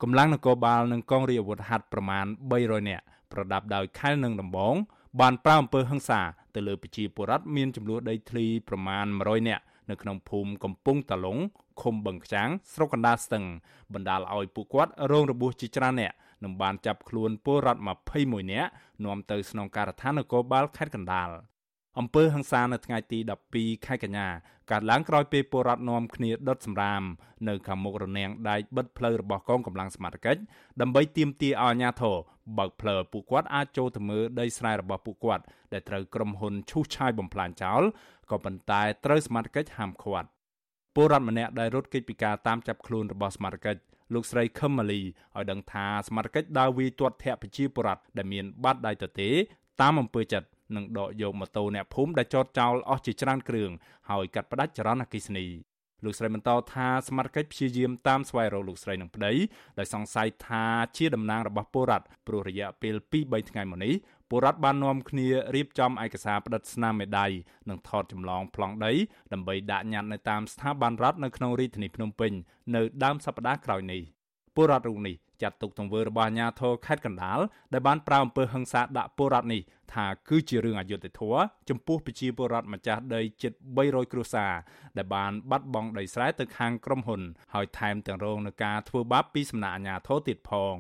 [0.02, 2.26] កម្លាំងនគរបាលនិងកងរាជអាវុធហត្ថប្រមាណ
[2.62, 4.76] 300នាក់ប្រដាប់ដោយខែលនិងដំបង
[5.22, 6.22] បានប្រើអំពើហិង្សា
[6.56, 11.38] ទៅលើប្រជាពលរដ្ឋមានចំនួនដីធ្លីប្រមាណ100នាក់នៅក្នុងភូមិកំពង់តាឡុង
[11.82, 13.46] ឃុំបឹងខ្ចាងស្រុកកណ្ដាលស្ទឹង
[13.94, 16.12] បណ្ដាលឲ្យពួកគាត់រងរបួសជាច្រើនអ្នក
[16.44, 17.82] និងបានចាប់ខ្លួនពលរដ្ឋ
[18.18, 18.70] 21នាក់
[19.06, 21.30] នាំទៅស្នងការដ្ឋាននគរបាលខេត្តកណ្ដាល
[22.00, 23.20] អំពើហ ংস ានៅថ្ងៃទី
[23.54, 24.28] 12ខែកញ្ញា
[24.72, 27.04] កើតឡើងក្រោយពេលពលរដ្ឋនាំគ្នាដុតសម្រាម
[27.48, 30.42] នៅខាងមុខរនាំងដែកបិទផ្លូវរបស់កងកម្លាំងសមត្ថកិច្ច
[30.82, 32.16] ដើម្បីទាមទារឲ្យអាជ្ញាធរ
[32.58, 37.84] បើកផ្លូវពួកគាត់អាចចូលទៅមើលដីស្រែរបស់ពួកគាត់ដែលត្រូវក្រុមហ៊ុនឈូសឆាយបំផ្លាញចោល
[38.32, 40.28] ក៏ប៉ុន្តែត្រូវសមត្ថកិច្ចហាមឃាត់
[40.96, 43.82] ពលរដ្ឋម្នាក់ដែលរត់គេចពីការតាមចាប់ខ្លួនរបស់សមត្ថកិច្ច
[44.14, 49.30] លោកស្រីខឹមម៉ាលីឲ្យដឹងថាសមត្ថកិច្ចដើរវាយទាត់ធាក់ប្រជាពលរដ្ឋដែលមានបាតដៃទទេ
[49.82, 53.72] តាមអំពើចិត្តនិងដកយកម៉ូតូអ្នកភូមិដែលចតចោលអស់ជាច្រើនគ្រឿង
[54.10, 55.48] ហើយកាត់ផ្តាច់ចរន្តអគ្គិសនី
[56.04, 59.34] លោកស្រីបន្តថាសមត្ថកិច្ចព្យាយាមតាមស្វែងរកលោកស្រីនឹងប្តី
[59.80, 60.66] ដោយសង្ស័យថា
[60.98, 63.94] ជាតំណាងរបស់ពលរដ្ឋព្រោះរយៈពេល2-3ថ្ងៃមកនេះ
[64.34, 67.28] ពលរដ្ឋបាននាំគ្នារៀបចំឯកសារផ្តិតស្នាមមេដៃ
[67.70, 68.94] និងថតចម្លងប្លង់ដី
[69.34, 72.32] ដើម្បីដាក់ញត្តិនៅតាមស្ថាប័នរដ្ឋនៅក្នុងរាជធានីភ្នំពេញ
[72.76, 74.02] នៅដើមសប្តាហ៍ក្រោយនេះ
[74.56, 77.40] ពលរដ្ឋរូបនេះចាត់ទុកទង្វើរបស់អាជ្ញាធរខេត្តកណ្ដាល
[77.74, 79.62] ដែលបានប្រើអំពើហិង្សាដាក់ពលរដ្ឋនេះ
[79.94, 84.54] ថាគឺជារឿងអយុត្តិធម៌ចំពោះប្រជាពលរដ្ឋម្ចាស់ដីជិត300គ្រួសារ
[84.98, 87.22] ដែលបានបាត់បង់ដីស្រែទៅខាងក្រុមហ៊ុន
[87.54, 90.76] ហើយថែមទាំងរងនឹងការធ្វើបាបពីសំណាក់អាជ្ញាធរទៀតផង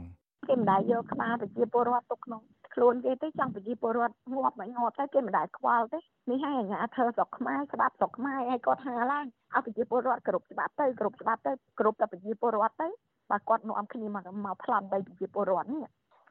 [0.49, 2.41] គេមិនដែលយកក្បាលប្រជាពលរដ្ឋទុកក្នុង
[2.73, 12.88] ខ្លួនគេទេចង់ប្រជាពលរដ្ឋងាប់មិនងាប់ទៅគេមិនដែលខ្វល់ទេនេះហើយអាជ្ញាធរស្រុកខ្មែរច្បាប់ស្រុកខ្មែរឲ្យគាត់ហាឡើងឲ្យប្រជាពលរដ្ឋគ្រប់ច្បាប់ទៅគ្រប់ច្បាប់ទៅគ្រប់តែប្រជាពលរដ្ឋទៅ
[13.31, 15.86] បើគាត់នាំគ្នាមកមកប្លន់ដីប្រជាពលរដ្ឋនេះ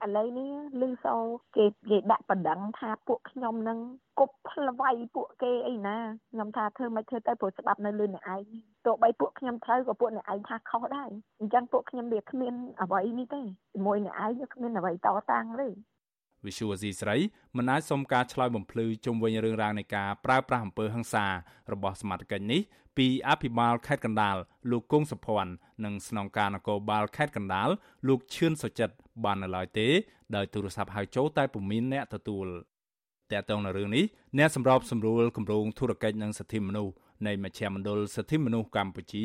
[0.04, 1.14] ឥឡូវនេះលឺសូ
[1.56, 3.78] គេគេដាក់បណ្ដឹងថាពួកខ្ញុំនឹង
[4.18, 5.96] គប់ផ្លវាយពួកគេអីណា
[6.30, 8.42] ខ្ញុំថាធ្វើមិនធ្វើទៅព្រោះច្បាប់នៅលើអ្នកឯង
[8.86, 13.40] ទោះបីពួកខ្ញុំត្រូវក៏ពួកអ្នកឯងថាខុសដែរអញ្ចឹងពួកខ្ញុំវាគ្មានអ្វីនេះទេ
[13.72, 15.68] ជាមួយអ្នកឯងគ្មានអ្វីតតាំងទេ
[16.46, 17.16] វិសុវស៊ីស្រី
[17.56, 21.26] មិនអាចសុំការឆ្លើយបំភ្លឺជុំវិញរឿងរ៉ាវនៃការប្រើប្រាស់អំពើហិង្សា
[21.72, 22.60] របស់សមាជិកនេះ
[22.96, 24.36] ពីអភិបាលខេត្តកណ្ដាល
[24.70, 25.52] លោកគង់សុភ័ណ្ឌ
[25.84, 27.68] និងស្នងការនគរបាលខេត្តកណ្ដាល
[28.08, 29.88] លោកឈឿនសុចិត្តបាននៅឡើយទេ
[30.36, 32.46] ដោយទូរស័ព្ទហៅចូលតែពុំមានអ្នកទទួល
[33.32, 34.04] តើតើនៅរឿងនេះ
[34.38, 36.94] អ្នកសម្របសម្រួលគម្រោងធុរកិច្ចនិងសិទ្ធិមនុស្ស
[37.26, 39.24] នៃមជ្ឈមណ្ឌលសិទ្ធិមនុស្សកម្ពុជា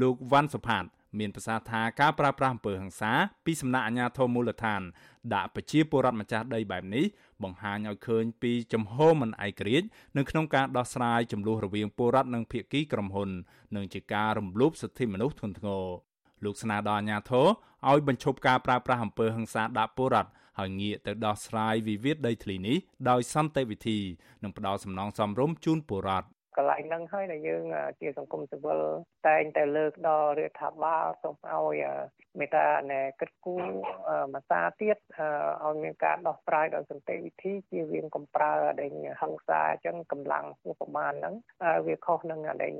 [0.00, 0.84] លោកវ៉ាន់សុផាត
[1.18, 3.12] មានប្រសាសន៍ថាការប្រើប្រាស់អំពើហិង្សា
[3.44, 4.82] ពីសំណាក់អាជ្ញាធរមូលដ្ឋាន
[5.34, 7.04] ដាក់ប្រជាពលរដ្ឋម្ចាស់ដីបែបនេះ
[7.42, 13.30] បង្ហាញឲ្យឃើញពីចំហមិនឯករាជ្យនៅក្នុងការដោះស្រាយចំនួនរវាងពលរដ្ឋនិងភាគីក្រុមហ៊ុន
[13.76, 15.84] និងជាការរំលោភសិទ្ធិមនុស្សធ្ងន់ធ្ងរ
[16.44, 17.46] លោកស្នើដល់អាជ្ញាធរ
[17.90, 22.76] ឲ្យបញ្ឈប់ការប្រើប្រាស់អំពើហិង្សាដាក់ពលរដ្ឋហើយងាកទៅដោះស្រាយវិវាទដីធ្លីនេះ
[23.10, 23.98] ដោយសន្តិវិធី
[24.42, 27.64] និងផ្ដល់សំណងសមរម្យជូនពលរដ្ឋ កន្លែងហ្នឹងហើយដែលយើង
[28.00, 28.80] ជាសង្គមស៊ីវិល
[29.28, 31.84] តែងតែលើកដល់រដ្ឋាភិបាលសូមឲ្យ
[32.38, 33.64] មេត្តាណែគិតគូរ
[34.32, 34.96] មួយសារទៀត
[35.64, 41.34] ឲ្យមានការដោះស្រាយដោយសន្តិវិធីជាវៀងកំប្រើដេញហិង្សាអញ្ចឹងកម្លាំងឧបមាហ្នឹង
[41.86, 42.72] វាខុសនឹងដេញ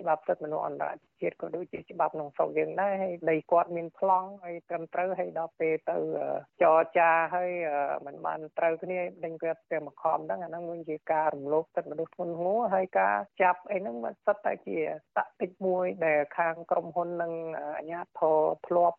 [0.00, 5.96] ច្បាប់សិទ្ធិមនុស្សអន្តរជាតិក៏ដូចជាច្បាប់ក្នុងស្រុកយើងដែរហើយដីគាត់មានប្លង់ហើយត្រឹមត្រូវហើយដល់ពេលទៅ
[6.62, 7.50] ចរចាហើយ
[8.06, 14.78] มันបានត្រូវគ្នាដេញគាត់ទៅមកខំហ្នឹងអាហ្នឹងវាជាការរំលោភសិទ្ធិមនុស្សធ្ងន់ធ្ងរហើយការចាប់អីហ្នឹងมันសិតតែជា
[15.16, 17.32] តតិចមួយដែលខាងក្រមហ៊ុននិង
[17.78, 18.98] អាជ្ញាធរធ្លាប់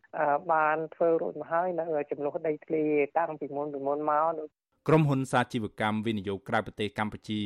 [0.54, 2.84] បានធ្វើរួចមកហើយនៅចំនួនដីធ្លី
[3.18, 4.50] តាំងពីមុនពីមុនមក
[4.88, 7.42] ក្រុមហ៊ុនសាជីវកម្មវិនិយោគក្រៅប្រទេសកម្ពុជា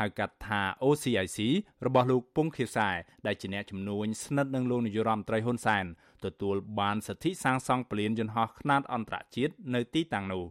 [0.00, 1.38] ហៅកាត់ថា OCIC
[1.86, 2.88] របស់លោកពងខៀវសែ
[3.26, 5.84] ដែលជាអ្នកជំនួញស្និទ្ធនឹងលោកនាយរដ្ឋមន្ត្រីហ៊ុនសែន
[6.24, 10.44] ទទួលបានសិទ្ធិសាងសង់ពលានយន្តហោះខ្នាតអន្តរជាតិនៅទីតាំងនោះ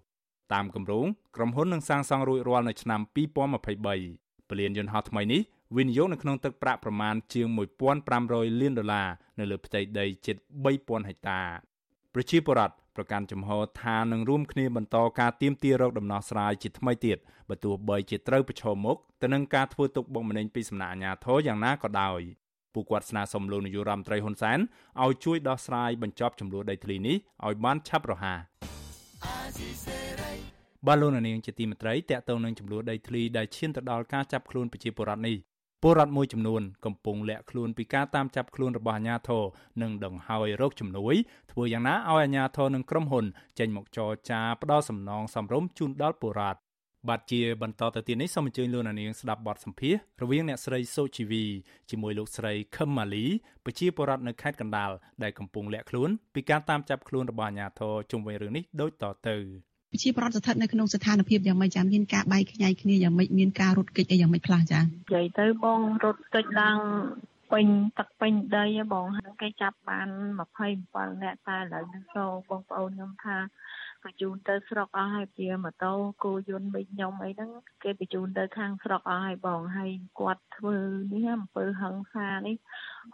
[0.53, 5.41] តាមគម្រោងក្រុមហ៊ុននឹងសាងសង់រួចរាល់នៅឆ្នាំ2023ពលានយន្តហោះថ្មីនេះ
[5.75, 7.47] វិនិយោគនៅក្នុងទឹកប្រាក់ប្រមាណជាង
[8.03, 10.36] 1500លានដុល្លារនៅលើផ្ទៃដីជិត
[10.73, 11.41] 3000ហិកតា
[12.13, 17.17] ប្រជាពលរដ្ឋប្រកាន់ជំហរថានឹងរួមគ្នាបន្តការទៀមទារោគដំណោះស្រាយជាថ្មីទៀត
[17.49, 22.21] បើទោះបីជាត្រូវប្រឈមមុខទៅនឹងការធ្វើទុកបុកម្នេញពីសំណាក់អាជ្ញាធរយ៉ាងណាក៏ដោយ
[22.73, 24.60] ពួកគាត់ស្នើសុំលោកនាយរដ្ឋមន្ត្រីហ៊ុនសែន
[25.03, 28.39] ឲ្យជួយដោះស្រាយបញ្ចប់ចំនួនដីធ្លីនេះឲ្យបានឆាប់រហ័ស
[30.88, 35.38] បាទលោកនាងជាទីមេត្រីតកតងនឹងចំនួនដីធ្លីដែលឈានទៅដល់ការចាប់ខ្លួនប្រជាពលរដ្ឋនេះ
[35.84, 39.44] ពលរដ្ឋមួយចំនួនកំពុងលាក់ខ្លួនពីការតាមចាប់ខ្លួនរបស់អាជ្ញាធរ
[39.82, 41.16] និងដង្ហើយរោគជំនួយ
[41.52, 43.26] ធ្វើយ៉ាងណាឲ្យអាជ្ញាធរនិងក្រុមហ៊ុន
[43.60, 46.60] ចេញមកចរចាផ្ដល់សំណងសមរម្យជូនដល់ពលរដ្ឋ
[47.10, 51.46] បាទជាបន្តទៅទៀតនេះសូមអញ្ជើញលោកនាងស្ដាប់បទសម្ភាសរវាងអ្នកស្រីសូជីវី
[51.90, 53.26] ជាមួយលោកស្រីខឹមម៉ាលី
[53.66, 54.92] ប្រជាពលរដ្ឋនៅខេត្តកណ្ដាល
[55.24, 59.38] ដែលកំពុងលាក់ខ្លួនពីការតាមចាប់ខ្លួនរបស់អាជ្ញាធរជុំវិញរឿងនេះដូចតទៅ
[59.91, 66.78] ប្រជាប្រដ្ឋស្ថិតនៅក្នុងស្ថានភាពយ៉ាងម៉េចចាមានការបែកខ្ញែកគ្នាយ៉ាងម៉េចមានការរត់គេចអីយ៉ាងម៉េចខ្លះចានិយាយទៅបងរត់គេចឡើង
[67.52, 70.08] ពេញទឹកពេញដីបងហ្នឹងគេចាប់បាន
[70.63, 73.38] 27នាក់តែឥឡូវនេះសូបងប្អូនខ្ញុំថា
[74.04, 77.52] បញ្ជូនទៅស្រុកអស់ហើយជាម៉ូតូគោយន្តវិញខ្ញុំអីហ្នឹង
[77.84, 80.78] គេបញ្ជូនទៅខាងស្រុកអស់ហើយបងហើយគាត់ធ្វើ
[81.13, 82.56] នេះអំពើហឹង្សានេះ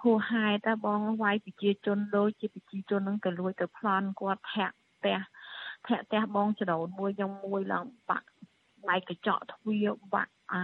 [0.04, 5.20] ហួសហេតុតែបងវាយប្រជាជនដូចជាប្រជាជនហ្នឹងទៅលួចទៅប្លន់គាត់ធាក់ផ្ទះ
[5.88, 8.28] ធាក់ផ្ទះបងចរោនមួយខ្ញុំមួយឡើងបាក់
[8.88, 10.56] បែកកញ្ចក់ទ្វារបាក់អ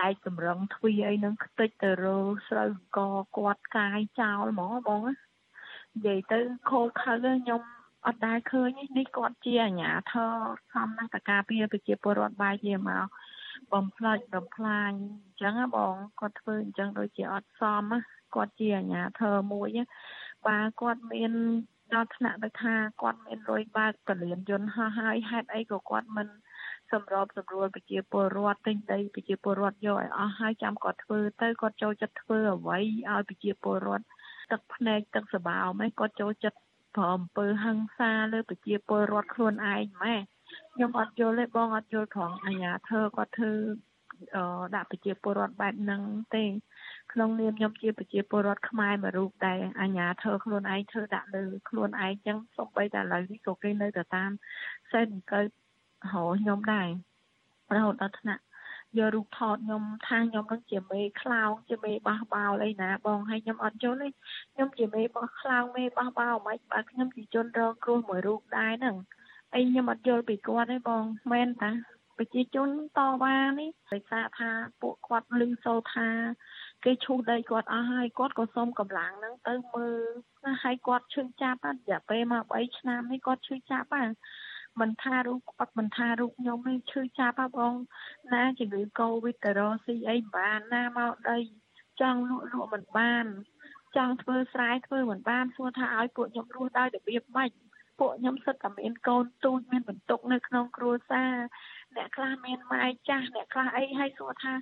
[0.00, 2.98] ដែកតម្រឹងទ្វារអីនឹងខ្ទេចទៅរើស្រូវក
[3.36, 6.38] គាត់កាយចោលហ្មងបងនិយាយទៅ
[6.70, 7.62] ខោខើខ្ញុំ
[8.06, 10.34] អត់ដែលឃើញនេះគាត់ជាអាញាធរ
[10.72, 13.06] សំណាក់តការពារប្រជាពលរដ្ឋបាយជាមក
[13.72, 14.90] បំផ្លាច់បំផ្លាញ
[15.24, 17.82] អញ្ចឹងបងគាត់ធ្វើអញ្ចឹងដូចជាអត់សម
[18.34, 19.68] គាត់ជាអាញាធរមួយ
[20.46, 21.32] បើគាត់មាន
[21.94, 26.28] ដល់ថ្នាក់ទៅថាគាត់មានលុយបើកពលានយន្តហោះហើយហេតុអីក៏គាត់មិន
[26.92, 32.78] សម្របសម្រួលប្រជាពលរដ្ឋទិញដីប្រជាពលរដ្ឋយកឲ្យអស់ហើយចាំគាត់ធ្វើទៅគាត់ចូលចិត្តធ្វើអ្វី
[33.10, 34.06] ឲ្យប្រជាពលរដ្ឋ
[34.50, 36.58] ទឹកភ្នែកទឹកសបោមឯងគាត់ចូលចិត្ត
[36.96, 40.16] ប្រអំពើហិង្សាលើប្រជាពលរដ្ឋខ្លួនឯងម៉ែ
[40.74, 43.52] ខ្ញុំអត់យល់ទេបងអត់យល់ត្រង់អាញាធើគាត់ធ្វើ
[44.74, 46.02] ដាក់ប្រជាពលរដ្ឋបែបហ្នឹង
[46.34, 46.44] ទេ
[47.12, 54.30] ក្នុងនាមខ្ញុំជាប្រជាពលរដ្ឋខ្មែរមួយរូបដែលអាញាធើខ្លួនឯងធ្វើដាក់លើខ្លួនឯងចឹងសូម្បីតែឥឡូវនេះក៏គេនៅតែតាម
[54.92, 55.50] សេនកើតរ
[56.12, 56.88] ហខ្ញុំដែរ
[57.74, 58.42] រហូតដល់ថ្នាក់
[58.98, 64.08] យករូបថតខ្ញុំថាខ្ញុំនឹងជាមេខ្លោងជាមេបះបោលអីណាបងហើយខ្ញុំអត់យល់ទេ
[64.52, 68.96] ខ្ញុំជាមេបោះខ្លោងមេបះបោលមិនបើខ្ញុំជាជនរងគ្រោះមួយរូបដែរហ្នឹង
[69.54, 71.72] អីខ្ញុំអត់យល់ពីគាត់ទេបងមែនតា
[72.18, 76.08] ប្រជាជនតវ៉ានេះដោយសារថាពួកគាត់លឺសូថា
[76.84, 79.98] គេឈូសដីគាត់អស់ហើយគាត់ក៏សុំកម្លាំងហ្នឹងទៅមើល
[80.44, 84.10] ណាហើយគាត់ឈឺចាប់រយៈពេលមក3ឆ្នាំនេះគាត់ឈឺចាប់ហ្នឹង
[84.80, 87.74] មិនថារូបគាត់មិនថារូបខ្ញុំទេឈឺចាប់ហ៎បង
[88.34, 91.38] ណាជំងឺកូវីដទៅរកស៊ីអីមិនបានណាមកដី
[92.00, 93.24] ចង់លក់លក់មិនបាន
[93.96, 97.50] ចង់ធ្វើស្រែធ្វើមិនបានសួរថាឲ្យពួកខ្ញុំរស់ដោយរបៀបម៉េច
[97.98, 101.32] ពួកខ្ញុំសិតតែមានកូនទូចមានបន្ទុកនៅក្នុងគ្រួសារ
[101.96, 104.52] អ្នកខ្លះមានម៉ែចាស់អ្នកខ្លះអីហើយសួរថា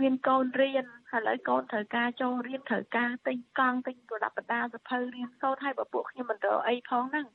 [0.00, 7.26] មានកូនរៀនឥឡូវកូនត្រូវការចូលរៀនត្រូវការទិញកង់ទិញប្រដាប់ប្រដាសភៅរៀនសូត្រឲ្យបើពួកខ្ញុំមិនរកអីផងហ្នឹង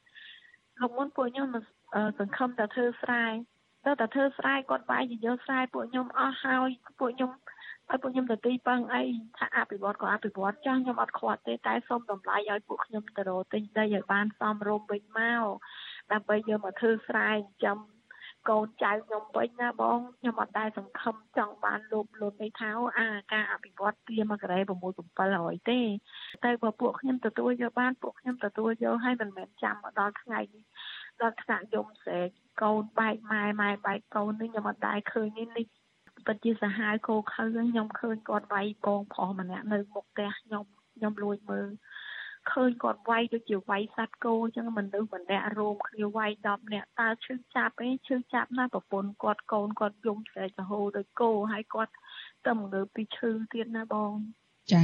[0.80, 1.48] លោកមុនពួកខ្ញុំ
[2.20, 3.26] សង្ឃឹមតែធ្វើស្រែ
[3.86, 7.32] ទៅតែធ្វើស្រែគាត់បាយជាយកស្រែពួកខ្ញុំអស់ហើយពួកខ្ញុំ
[7.90, 9.04] ឲ្យពួកខ្ញុំទៅទីពឹងអី
[9.38, 15.46] ថាអភិវឌ្ឍក៏អភិវឌ្ឍចាស់ខ្ញុំអត់ខ្វាត់ទេតែសូមតម្លៃឲ្យពួកខ្ញុំទៅរកទិញដីឲ្យបានសមរម្យវិញមក
[16.12, 17.78] ដើម្បីយកមកធ្វើស្រែចិញ្ចឹម
[18.50, 24.72] កូនចៅខ្ញុំវិញណាបងខ្ញុំអត់ដែលសង្ឃឹមចង់បានលោភលន់នេះថាអាការអភិវឌ្ឍពីមកក្រែ6
[25.20, 25.82] 700ទេ
[26.44, 30.64] តែបើពួកខ្ញុំទទួលយកបានពួកខ្ញុំទទួលយកឲ្យមិនមែនចាំមកដល់ថ្ងៃនេះ
[31.22, 32.28] ដល់ថ្នាក់យំស្រែក
[32.62, 35.66] កូនបែកម៉ែម៉ែបែកកូននេះខ្ញុំអត់ដែលឃើញនេះនេះ
[36.26, 40.64] ពិតជាសាហាវគោខៅខ្ញុំឃើញគាត់វាយបងប្រុសម្នាក់នៅមុខផ្ទះខ្ញុំ
[40.96, 41.70] ខ្ញុំលួចមើល
[42.52, 51.94] ឃើញគាត់វាយដូចជាវាយសัตว์គោអញ្ចឹងមនុស្សម្នាក់រោមគ្នាវាយ10នាក់តើឈឺចាប់ទេឈឺចាប់ណាស់ប្រពន្ធគាត់កូនគាត់យំស្រែកចំហដូចគោហើយគាត់
[52.48, 54.12] ទៅងើពីឈឺទៀតណាបង
[54.72, 54.84] ចា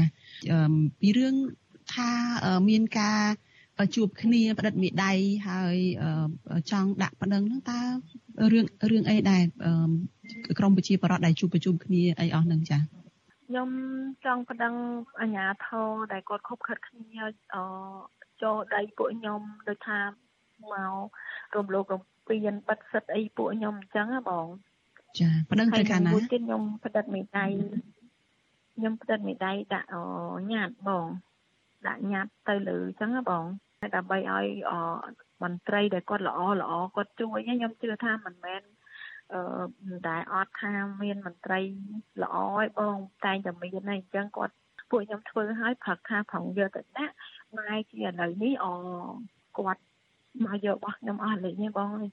[0.99, 1.35] ពីរឿង
[1.93, 2.11] ថា
[2.69, 3.23] មានការ
[3.95, 5.13] ជួបគ្នាផ្តិតមេដៃ
[5.49, 5.75] ហើយ
[6.71, 7.79] ចង់ដាក់ប្តឹងហ្នឹងតើ
[8.53, 9.41] រឿងរឿងអីដែរ
[10.59, 12.77] ក្រមប្រជាបរតដែលជួបប្រជុំគ្នាអីអស់ហ្នឹងចា
[13.51, 13.71] ខ្ញុំ
[14.25, 14.73] ចង់ប្តឹង
[15.19, 17.55] អាជ្ញាធរដែលគាត់ខົບខិតគ្នាអ
[18.41, 20.09] ចូលដៃពួកខ្ញុំដូចថាម
[20.71, 20.73] ក
[21.55, 24.47] រំលោភរំពានបិទសិទ្ធអីពួកខ្ញុំអញ្ចឹងហ៎បង
[25.19, 27.45] ចាប្តឹងទៅខាងណាមួយទៀតខ្ញុំផ្តិតមេដៃ
[28.75, 29.89] ខ្ញុំផ្តិតមេដៃដាក់
[30.51, 31.07] ញ៉ាត់បង
[31.87, 33.45] ដាក់ញ៉ាត់ទៅលើអញ្ចឹងហ៎បង
[33.95, 34.45] ដើម្បីឲ្យ
[35.43, 38.61] មន្ត្រីដែលគាត់ល្អល្អគាត់ជួយខ្ញុំជឿថាមិនមែន
[39.33, 39.41] អឺ
[40.07, 41.59] តែអត់ថាមានមន្ត្រី
[42.23, 44.53] ល្អឯបងតែងតែមានហើយអញ្ចឹងគាត់
[44.89, 47.15] ពួកខ្ញុំធ្វើឲ្យផឹកថាប្រងយកទៅដាក់
[47.57, 48.65] ម៉ែជាឥឡូវនេះអ
[49.57, 49.81] គាត់
[50.45, 52.09] មកយករបស់ខ្ញុំអស់លេងទេបងអើយ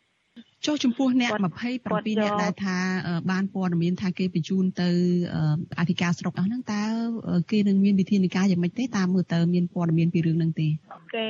[0.66, 2.77] ចុះចំពោះអ្នក27អ្នកដែលថា
[3.31, 4.90] បានព័ត៌មានថាគេបញ្ជូនទៅ
[5.79, 6.83] អធិការស្រុកអស់ហ្នឹងតើ
[7.51, 10.68] គេនឹងមានវិធានការយ៉ាងម៉េចទេតាមមើលតើមានព័ត៌មានពីរឿងហ្នឹងទេ
[11.16, 11.29] គេ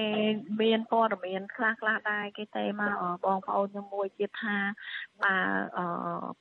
[0.62, 2.92] មានព័ត៌មានខ្លះខ្លះដែរគេទេមក
[3.24, 4.56] បងប្អូនខ្ញុំមួយទៀតថា
[5.22, 5.78] បាទ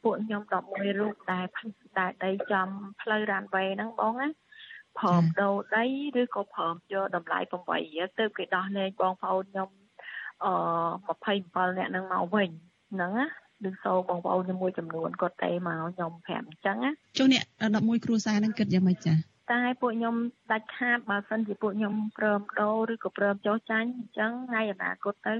[0.03, 1.45] ពួកខ្ញុំ11រូបដែល
[1.99, 2.67] ដែលដីចំ
[3.01, 4.29] ផ្លូវរ៉ាន់វ៉េហ្នឹងបងណា
[4.97, 5.85] ព្រមដូរដី
[6.21, 7.39] ឬក៏ព្រមយកតម្លៃ
[7.79, 9.69] 8ទៅគេដោះលែងបងប្អូនខ្ញុំ
[10.43, 10.45] អ
[11.13, 12.49] 27នាក់នឹងមកវិញ
[12.93, 13.27] ហ្នឹងណា
[13.67, 17.43] ឬសូបងប្អូនជាមួយចំនួនគាត់ទេមកខ្ញុំប្រាប់អញ្ចឹងណាចុះអ្នក
[17.75, 19.13] 11គ្រួសារហ្នឹងគិតយ៉ាងម៉េចចា
[19.51, 20.15] តែពួកខ្ញុំ
[20.51, 25.33] ដាច់ខាតបើសិនជាពួកខ្ញុំព្រមដូរឬក៏ព្រមចោះចាញ់អញ្ចឹងថ្ងៃអនាគតទៅ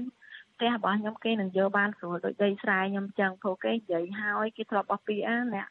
[0.54, 5.66] ផ្ទះរបស់ខ្ញុំគេនឹងយកបានស្រួលដូចដីស្រែខ្ញុំអញ្ចឹងព្រោះគេនិយាយហើយគេធ្លាប់បោះពីអាអ្នក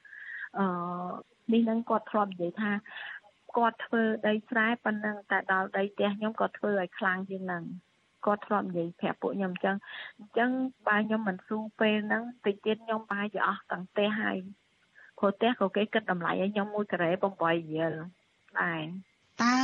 [0.58, 0.66] អឺ
[1.54, 2.72] នេះនឹងគាត់ធ្លាប់និយាយថា
[3.58, 7.64] គាត់ធ្វើដីស្រែប៉ុណ្ណឹងតែដល់ដីផ្ទះខ្ញុំគាត់ធ្វើឲ្យខ្លាំងជាងហ្នឹង
[8.26, 9.76] គាត់ធ្លាប់និយាយប្រាប់ពួកខ្ញុំអញ្ចឹង
[10.20, 10.50] អញ្ចឹង
[10.88, 14.38] បើខ្ញុំមិនស៊ូពេលហ្នឹងតិចទៀតខ្ញុំប្រហែលជាអស់ទាំងផ្ទះហើយ
[15.20, 17.94] ព្រោះផ្ទះក៏គេគិតតម្លៃឲ្យខ្ញុំ1ការ៉េ8រៀល
[18.60, 18.84] ដែរ
[19.44, 19.58] តើ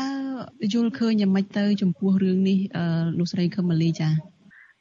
[0.74, 2.86] យល់ឃើញយ៉ាងម៉េចទៅចំពោះរឿងនេះអឺ
[3.20, 4.10] លោកស្រីខឹមម៉ាលីចា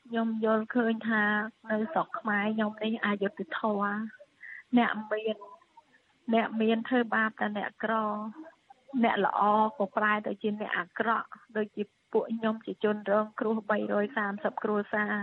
[0.07, 1.23] ខ្ញុំយល់ឃើញថា
[1.71, 3.95] នៅស្រុកខ្មែរខ្ញុំនេះអយុត្តិធម៌
[4.79, 5.37] អ្នកមាន
[6.35, 7.95] អ្នកមានធ្វើបាបតែអ្នកក្រ
[9.05, 9.40] អ្នកល្អ
[9.79, 13.57] ក៏ប្រែទៅជាអ្នកអាក្រក់ដូចជា ពួកខ្ញុំជាជនរងគ្រោះ
[14.11, 15.14] 330គ្រួសារ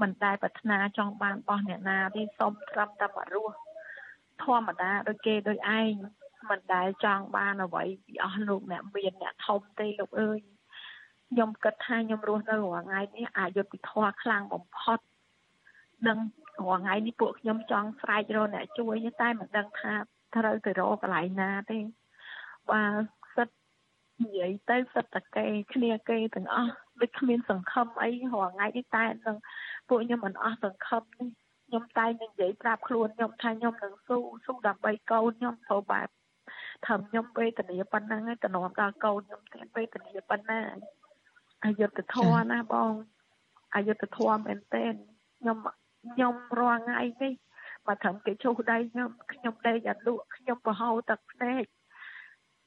[0.00, 3.56] មិនដែលប្រាថ្នាចង់បានបោះអ្នកណាទេសុំត្រឹមតែមករស់
[4.42, 5.92] ធម្មតាដូចគេដូចឯង
[6.50, 10.38] មិនដែលចង់បានអ្វីពីអស់លោកអ្នកមានអ្នកធំទេលោកអើយ
[11.30, 14.98] ខ្ញុំគិតថាខ្ញុំរស់នៅរាល់ថ្ងៃនេះអយុត្តិធម៌ខ្លាំងបំផុត
[16.08, 16.18] ដឹង
[16.60, 19.92] រាល់ថ្ងៃនេះពួកខ្ញុំចង់ស្រែករកអ្នកជួយតែមិនដឹងថា
[20.36, 21.78] ត្រូវទៅរកកន្លែងណាទេ
[22.70, 23.17] បើសិត
[24.20, 29.36] និយាយទៅសិតតកេគ្នាគេទាំងអស់ដូចគ្មានសង្ឃឹមអីរាល់ថ្ងៃនេះតែនឹង
[29.88, 31.28] ពួកខ្ញុំមិនអស់សង្ឃឹមនេះ
[31.66, 36.08] ខ្ញុំតែនឹងនិយាយប្រាប់ខ្លួនខ្ញុំថាខ្ញុំនឹងស៊ូស៊ូដើម្បីកូនខ្ញុំព្រោះបែប
[36.86, 40.60] ថាខ្ញុំវេទនាប៉ុណ្ណឹងឯងតំណំដល់កូនខ្ញុំទៀតវេទនាប៉ុណ្ណា
[41.64, 42.92] អយុធធម៌ណាបង
[43.74, 44.94] អយុធធម៌មែនទែន
[45.38, 45.58] ខ្ញុំ
[46.12, 47.32] ខ្ញុំរាល់ថ្ងៃនេះ
[47.86, 51.64] បើត្រឹមគេឈូសដៃខ្ញុំខ្ញុំដេកអត់លក់ខ្ញុំបរហោទឹកភ្នែក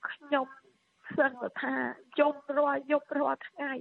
[0.10, 0.48] ខ្ញុំ
[1.18, 1.76] សឹងថា
[2.20, 3.74] យំរាល់យប់រាល់ថ្ងៃ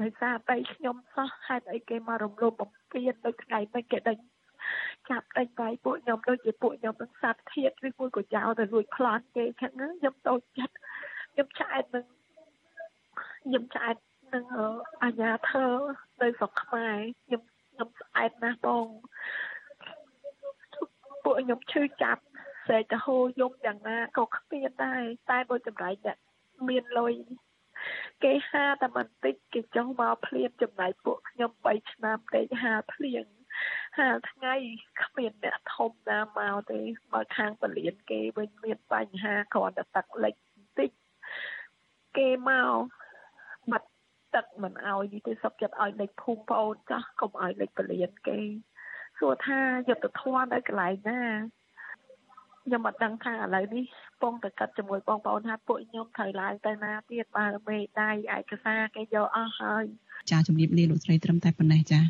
[0.00, 4.18] ដោយសារតែខ្ញុំសោះហេតុអីគេមករំលោភបំពាននៅថ្ងៃនេះគេដេញ
[5.10, 10.74] ចាប់ដេញបាយពួកខ្ញុំដូចជាពួកខ្ញុំនឹងសត្វធៀបឬមួយក៏ចោលទៅលួចប្លន់គេចឹងខ្ញុំតូចចិត្ត
[11.32, 12.06] ខ្ញុំឆ្អែតនឹង
[13.44, 13.96] ខ្ញុំឆ្អែត
[14.34, 14.44] នឹង
[15.02, 15.66] អាញាធើ
[16.20, 18.86] នៅស្រុកខ្មែរខ្ញុំខ្ញុំស្អែតណាស់បង
[21.22, 22.22] ពួកខ្ញុំឈឺចាប់
[22.66, 26.18] ស្រែកទៅហូរយំយ៉ាងណាក៏គ្មានដែរតែបើចម្រៃអ្នក
[26.68, 27.14] មានលុយ
[28.24, 33.24] គេហាតែបន្តិចគេចង់មកភ្លៀនចំណាយពួកខ្ញុំ3ឆ្នាំទេហាភ្លៀង
[33.98, 34.54] ហាថ្ងៃ
[35.02, 36.80] គ្មានអ្នកធំណាមកទេ
[37.12, 40.90] បើខាងពលានគេវិញមានបញ្ហាគ្រាន់តែទឹកលិចបន្តិច
[42.16, 42.76] គេមក
[43.70, 43.88] បាត់
[44.34, 48.38] ទឹកមិនអោយនេះទេសុខចិត្តឲ្យលេខភូមិប្អូនចាស់កុំឲ្យលេខពលានគេ
[49.18, 51.22] សួរថាយុទ្ធធម៌នៅកន្លែងណា
[52.66, 53.84] ខ្ញុំអត់ដឹងថាឥឡូវនេះ
[54.22, 59.84] ពងទៅកាត់ជាមួយបងប្អូនថាពួកខ្ញុំត្រូវឡើងទៅណាទៀតបើមេដៃឯកសារគេយកអស់ហើយ
[60.30, 62.00] ចាជំរាបលាលោកស្រីត្រឹមតែប៉ុណ្ណេះចា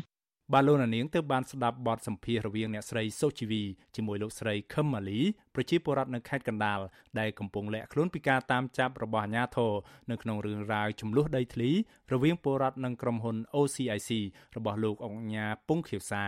[0.53, 3.63] បាទលោកនាងទើបបានស្ដាប់បទសម្ភាសរវាងអ្នកស្រីសុជីវី
[3.95, 5.19] ជាមួយលោកស្រីខឹមម៉ាលី
[5.55, 6.79] ប្រជាពលរដ្ឋនៅខេត្តកណ្ដាល
[7.19, 9.73] ដែលកំពុងលាក់ខ្លួនពីការតាមចាប់របស់អាជ្ញាធរ
[10.11, 11.69] នៅក្នុងរឿងរ៉ាវចំនួនដីធ្លី
[12.13, 14.09] រវាងពលរដ្ឋនិងក្រុមហ៊ុន OCIC
[14.55, 16.27] របស់លោកអង្គញាពងខៀវសែ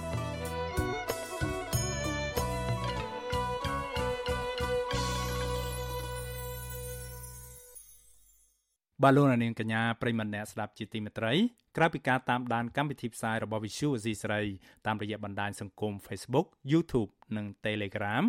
[9.03, 11.33] បាទលោកនាងកញ្ញាប្រិមម្នាក់ស្ដាប់ជាទីមេត្រី
[11.77, 14.41] ក្រៅពីការតាមដានកម្មវិធីផ្សាយរបស់ Visual Asia ស្រី
[14.85, 18.23] តាមរយៈបណ្ដាញសង្គម Facebook YouTube និង Telegram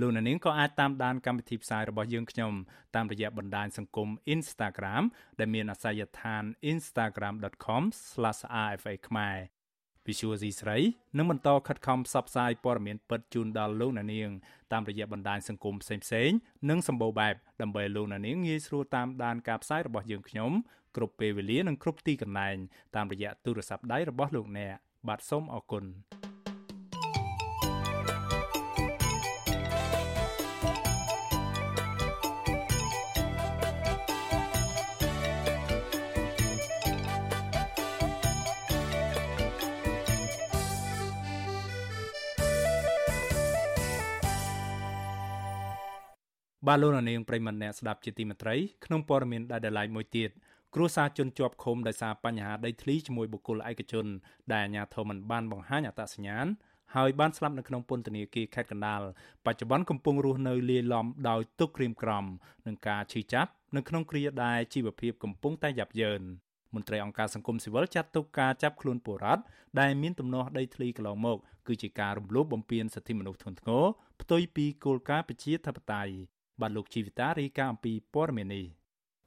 [0.00, 2.52] លោកនាងក៏អាចតាមដានកម្មវិធីផ្សាយរបស់យើងខ្ញុំ
[2.96, 5.04] តាមរយៈបណ្ដាញសង្គម Instagram
[5.38, 9.38] ដែលមានអាសយដ្ឋាន instagram.com/rfa ខ្មែរ
[10.08, 10.78] Visual C ស្រី
[11.16, 14.30] នឹងបន្តខិតខំផ្សព្វផ្សាយព័ត៌មានពិតជូនដល់លោកអ្នកនាង
[14.72, 16.36] តាមរយៈបណ្ដាញសង្គមផ្សេងៗ
[16.70, 20.52] និងសម្បូរបែបដើម្បីលោកអ្នកនាងងាយស្រួលតាមដានការផ្សាយរបស់យើងខ្ញុំ
[20.96, 22.56] គ្រប់ពេលវេលានិងគ្រប់ទីកន្លែង
[22.96, 24.74] តាមរយៈទូរស័ព្ទដៃរបស់លោកអ្នក
[25.08, 25.84] បាទសូមអរគុណ
[46.66, 50.30] បាទលោកនាងប្រិមត្តអ្នកស្ដាប់ជាទីមេត្រីក្នុងព័ត៌មានដែលដライមួយទៀត
[50.74, 54.06] គ្រួសារជនជាប់ឃុំដោយសារបញ្ហាដីធ្លីជាមួយបុគ្គលឯកជន
[54.52, 56.46] ដែលអាជ្ញាធរមិនបានបង្ហាញអត្តសញ្ញាណ
[56.94, 59.02] ហើយបានស្លាប់នៅក្នុងពន្ធនាគារខេត្តកណ្ដាល
[59.46, 62.24] បច្ចុប្បន្នកំពុងរស់នៅលាយឡំដោយទុក្ខក្រៀមក្រំ
[62.66, 66.22] នឹងការឈឺចាប់នៅក្នុងគ្រាដែលជីវភាពកំពុងតែយ៉ាប់យ៉ឺន
[66.74, 69.42] មន្ត្រីអង្គការសង្គមស៊ីវិលចាត់ទុកការចាប់ខ្លួនពលរដ្ឋ
[69.80, 73.84] ដែលមានទំនាស់ដីធ្លីកន្លងមកគឺជាការរំលោភបំពានសិទ្ធិមនុស្សធ្ងន់ធ្ងរ
[74.20, 78.66] ផ្ទុយពីគោលការណ៍ប្រជាធិបតេយ្យ បាទលោកជីវិតារីកាអំពីព័ត៌មាននេះ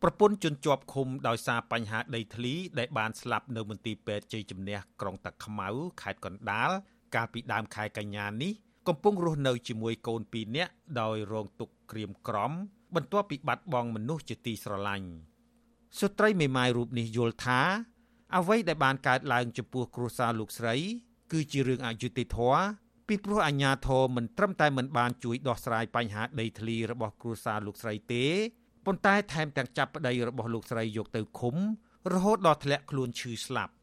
[0.02, 5.68] ប្រពន្ធជនជាប់ឃុំដោយសារបញ្ហាដីធ្លីដែលបានស្លាប់នៅមន្ទីរពេទ្យជ័យជំនះក្រុងតាខ្មៅ
[6.02, 6.70] ខេត្តកណ្ដាល
[7.16, 8.54] កាលពីដើមខែកញ្ញានេះ
[8.88, 12.52] កំពុងរស់នៅជាមួយកូន2នាក់ដោយរងទុក្ខក្រៀមក្រំ
[12.96, 15.08] បន្ទាប់ពីបាត់បង់មនុស្សជាទីស្រឡាញ់
[16.00, 17.62] ស្ត្រីមេម៉ាយរូបនេះយល់ថា
[18.38, 20.76] អ្វីដែលបានកើតឡើងចំពោះគ្រួសារលោកស្រី
[21.32, 22.62] គឺជារឿងអយុត្តិធម៌
[23.14, 28.26] ពីព្រោះអាជ្ញាធរមិនត្រឹមតែមិនបានជួយដោះស្រាយបញ្ហាដីធ្លីរបស់គ្រួសារលោកស្រីទេ
[28.86, 31.56] ប៉ុន្តែថែមទាំងចាប់ប្តីរបស់លោកស្រីយកទៅឃុំ
[32.14, 33.74] រហូតដល់ធ្លាក់ខ្លួនឈឺស្លាប់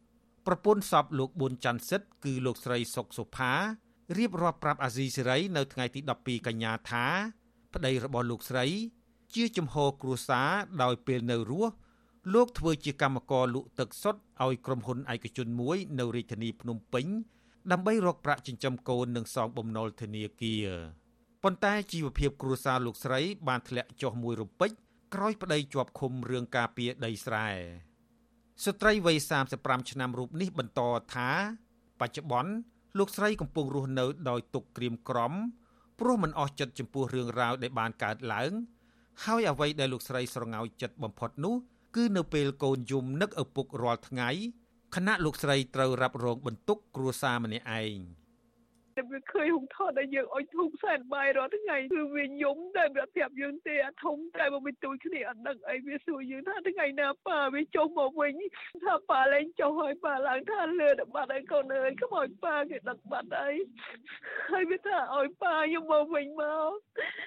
[0.46, 3.52] ប្រពន្ធសពលោកប៊ុនច័ន្ទសិទ្ធគឺលោកស្រីសុកសុផា
[4.18, 7.06] រៀបរាប់ប្រាប់អាស៊ីសេរីនៅថ្ងៃទី12កញ្ញាថា
[7.74, 8.66] ប្តីរបស់លោកស្រី
[9.34, 10.50] ជាជំហរគ្រួសារ
[10.82, 11.72] ដោយពេលនៅរស់
[12.34, 17.06] លោកធ្វើជាកម្មករលក់ទឹកសុទ្ធឲ្យក្រុមហ៊ុនឯកជនមួយ នៅរាជធានីភ្នំពេញ
[17.72, 20.68] ដើម្បីរកប្រាក់ចិញ្ចឹមកូននិងសងបំណុលធនាគារ
[21.42, 24.70] ប៉ុន្តែជីវភាពគ្រួសារលោកស្រីបានធ្លាក់ចុះមួយរំពេច
[25.14, 27.48] ក្រោយប្តីជាប់ឃុំរឿងការពារដីស្រែ
[28.64, 29.16] ស្ត្រីវ័យ
[29.54, 30.80] 35ឆ្នាំរូបនេះបន្ត
[31.14, 31.30] ថា
[32.00, 32.52] បច្ចុប្បន្ន
[32.98, 35.32] លោកស្រីកំពុងរស់នៅដោយទុក្ខក្រៀមក្រំ
[36.00, 38.52] ព្រោះមិនអស់ចិត្តចំពោះរឿងរ៉ាវដែលបានកើតឡើង
[39.24, 41.54] ហើយអ្វីដែលលោកស្រីស្រងោយចិត្តបំផុតនោះ
[41.96, 44.30] គឺនៅពេលកូនយំនឹកឪពុករាល់ថ្ងៃ
[44.94, 47.98] ខណៈលោកស្រីត្រូវរ៉ាប់រងបន្ទុកគ្រួសារម្នាក់ឯង
[48.98, 58.34] តែវាឃើញហុងថតដែលយើងអុយធូបសែនបាយរាល់ថ្ងៃគឺវាយំតែវាប្រាប់យើងទេអាធំតែមកមិនទួយគ្នាអត់ដឹងអីវាសួរយើងថាថ្ងៃណាប៉ាវាចុះមកវិញ
[58.84, 63.54] ថាប៉ាលែងចុះហើយប៉ាឡើងថាលឿនបាត់ហើយកូនអើយខ្មោចប៉ាគេដឹកបាត់ហើយ
[64.52, 66.72] ហើយវាថាឲ្យប៉ាខ្ញុំមកវិញមក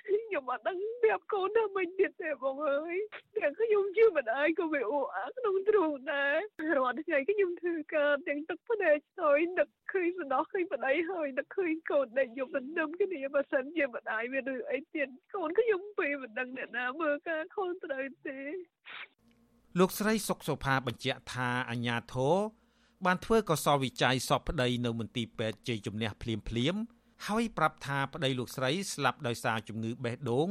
[0.08, 2.96] ខ្ញុំអត់ដឹងប្រាប់កូនថាមិនទៀតទេបងអើយ
[3.38, 6.38] ទាំងខ្ញុំជឿមិនអើយក៏វាអ៊ូអាក្នុងទ្រូងដែរ
[6.76, 11.61] រាល់ថ្ងៃខ្ញុំធ្វើការទាំងទឹកភ្នែកស្ទយនឹកឃើញសំណោះឃើញប្តីហើយនឹកឃើញ
[11.92, 18.40] កូនដែលយកដណ្ដឹងគ្នាបើសិនជាម្ដាយវាឬអីទៀតកូនខ្ញុំពេលមិនដឹងអ្នកណាមើលការខុសត្រូវទេ
[19.80, 22.38] លោកស្រីសុកសុផាបញ្ជាក់ថាអញ្ញាធរ
[23.06, 26.76] បានធ្វើកសលវិច័យសពប្តីនៅមន្ទីរពេទ្យជ័យជំនះភ្លាមភ្លាម
[27.28, 30.48] ហើយប្រាប់ថាប្តីលោកស្រីស្លាប់ដោយសារជំងឺបេះដូង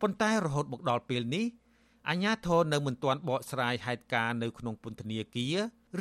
[0.00, 1.46] ប៉ុន្តែរហូតមកដល់ពេលនេះ
[2.08, 5.56] អញ្ញាធរនៅមិនទាន់បកស្រាយហេតុការណ៍នៅក្នុងពន្ធនាគារ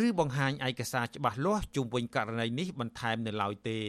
[0.05, 3.80] ឬបង្ហាញឯកសារច្បាស់លាស់ជុំវិញករណីនេះបន្ថែមនៅឡើយទេ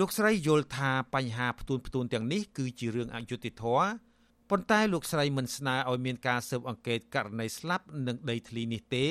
[0.00, 3.86] លោកស្រីយល់ថាបញ្ហាផ្ទួនផ្ទួនទាំងនេះគឺជារឿងអយុត្តិធម៌
[4.50, 9.06] ប៉ុន្តែលោកស្រីមិនស្នើឲ្យមានការស៊ើបអង្កេតករណីស្លាប់នឹងដីធ្លីនេះទេ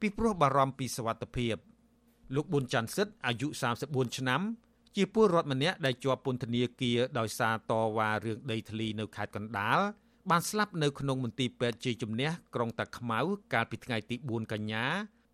[0.00, 1.54] ពីព្រោះបារម្ភពីសវត្ថិភាព
[2.34, 3.48] លោកប៊ុនច័ន្ទសិទ្ធអាយុ
[3.82, 4.40] 34ឆ្នាំ
[4.96, 9.78] ជាពលរដ្ឋម្នាក់ដែលជាប់ពន្ធនាគារដោយសារតវ៉ារឿងដីធ្លីនៅខេត្តកណ្ដាល
[10.30, 13.18] បានស្លាប់នៅក្នុងមន្ទីរពេទ្យជ័យជំនះក្រុងតាខ្មៅ
[13.52, 14.84] កាលពីថ្ងៃទី4កញ្ញា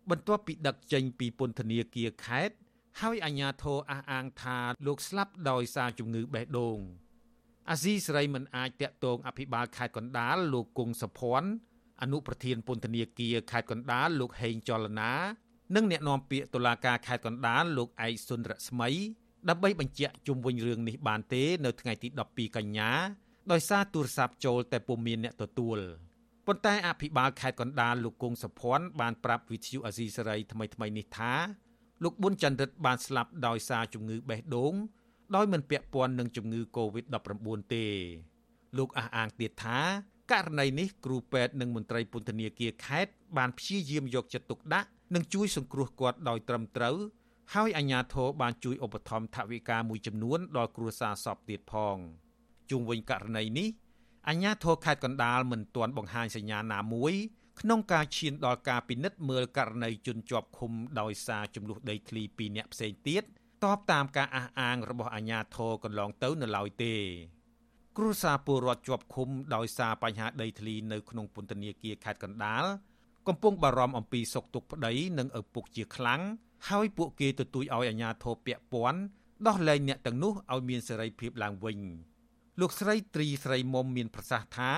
[0.09, 2.55] បន្ទាប់ពីដឹកចេញពីពន្ធនាគារខេត្ត
[3.01, 6.79] ហើយអាជ្ញាធរអះអាងថាលោកស្លាប់ដោយសារជំងឺបេះដូង
[7.69, 11.49] អាស៊ីសេរីមិនអាចតាក់ទងអភិបាលខេត្តកណ្ដាលលោកគង់សុភ័ណ្ឌ
[12.01, 15.11] អនុប្រធានពន្ធនាគារខេត្តកណ្ដាលលោកហេងចលនា
[15.75, 18.89] និងអ្នកនាំពាក្យតុលាការខេត្តកណ្ដាលលោកឯកសុនរស្មី
[19.49, 22.91] ដើម្បីបញ្ជាក់ជុំវិញរឿងនេះបានទេនៅថ្ងៃទី12កញ្ញា
[23.51, 25.79] ដោយសារទូរស័ព្ទចូលតែពុំមានអ្នកទទួល
[26.47, 31.33] ប៉ុន្តែអភិបាលខេត្តកណ្ដាលលោកគង់សុភ័ណ្ឌបានប្រាប់វិទ្យុអាស៊ីសេរីថ្មីថ្មីនេះថា
[32.03, 34.73] លោកប៊ុនចន្ទរិទ្ធបានស្លាប់ដោយសារជំងឺបេះដូង
[35.35, 37.85] ដោយមិនពាក់ព័ន្ធនឹងជំងឺ Covid-19 ទេ
[38.77, 39.79] លោកអះអាងទៀតថា
[40.31, 46.97] ករណីនេះគ្រូពេទ្យនិងមន្ត្រីពន្ធនាគារខេត្តបានព្យាយាមយកចិត្តទុកដាក់និងជួយសង្គ្រោះគាត់ដោយត្រឹមត្រូវ
[47.53, 51.97] ហើយអាជ្ញាធរបានជួយឧបត្ថម្ភថវិកាមួយចំនួនដល់គ្រួសារសពទៀតផង
[52.69, 53.67] ជុំវិញករណីនេះ
[54.27, 57.13] អាជ្ញាធរខេត្តកណ្ដាលមិនទាន់បង្ហាញសញ្ញាណាមួយ
[57.59, 63.23] ក្នុងការឈានដល់ការពិនិត្យមើលករណីជនជាប់ឃុំដោយសារចំនួនដីធ្លីពីរអ្នកផ្សេងទៀត
[63.63, 66.95] តបតាមការអះអាងរបស់អាជ្ញាធរកន្លងទៅនៅឡើយទេ
[67.97, 72.63] គ្រួសារពលរដ្ឋជាប់ឃុំដោយសារបញ្ហាដីធ្លីនៅក្នុងពន្ធនាគារខេត្តកណ្ដាល
[73.27, 76.21] កំពុងបារម្ភអំពីសុខទុក្ខប្តីនិងឪពុកជាខ្លាំង
[76.69, 79.01] ហើយពួកគេទទូចឲ្យអាជ្ញាធរពាក់ព័ន្ធ
[79.47, 81.79] ដោះលែងអ្នកទាំងនោះឲ្យមានសេរីភាពឡើងវិញ
[82.59, 84.71] លោកស្រីត្រីស្រីមុំមានប្រសាសន៍ថា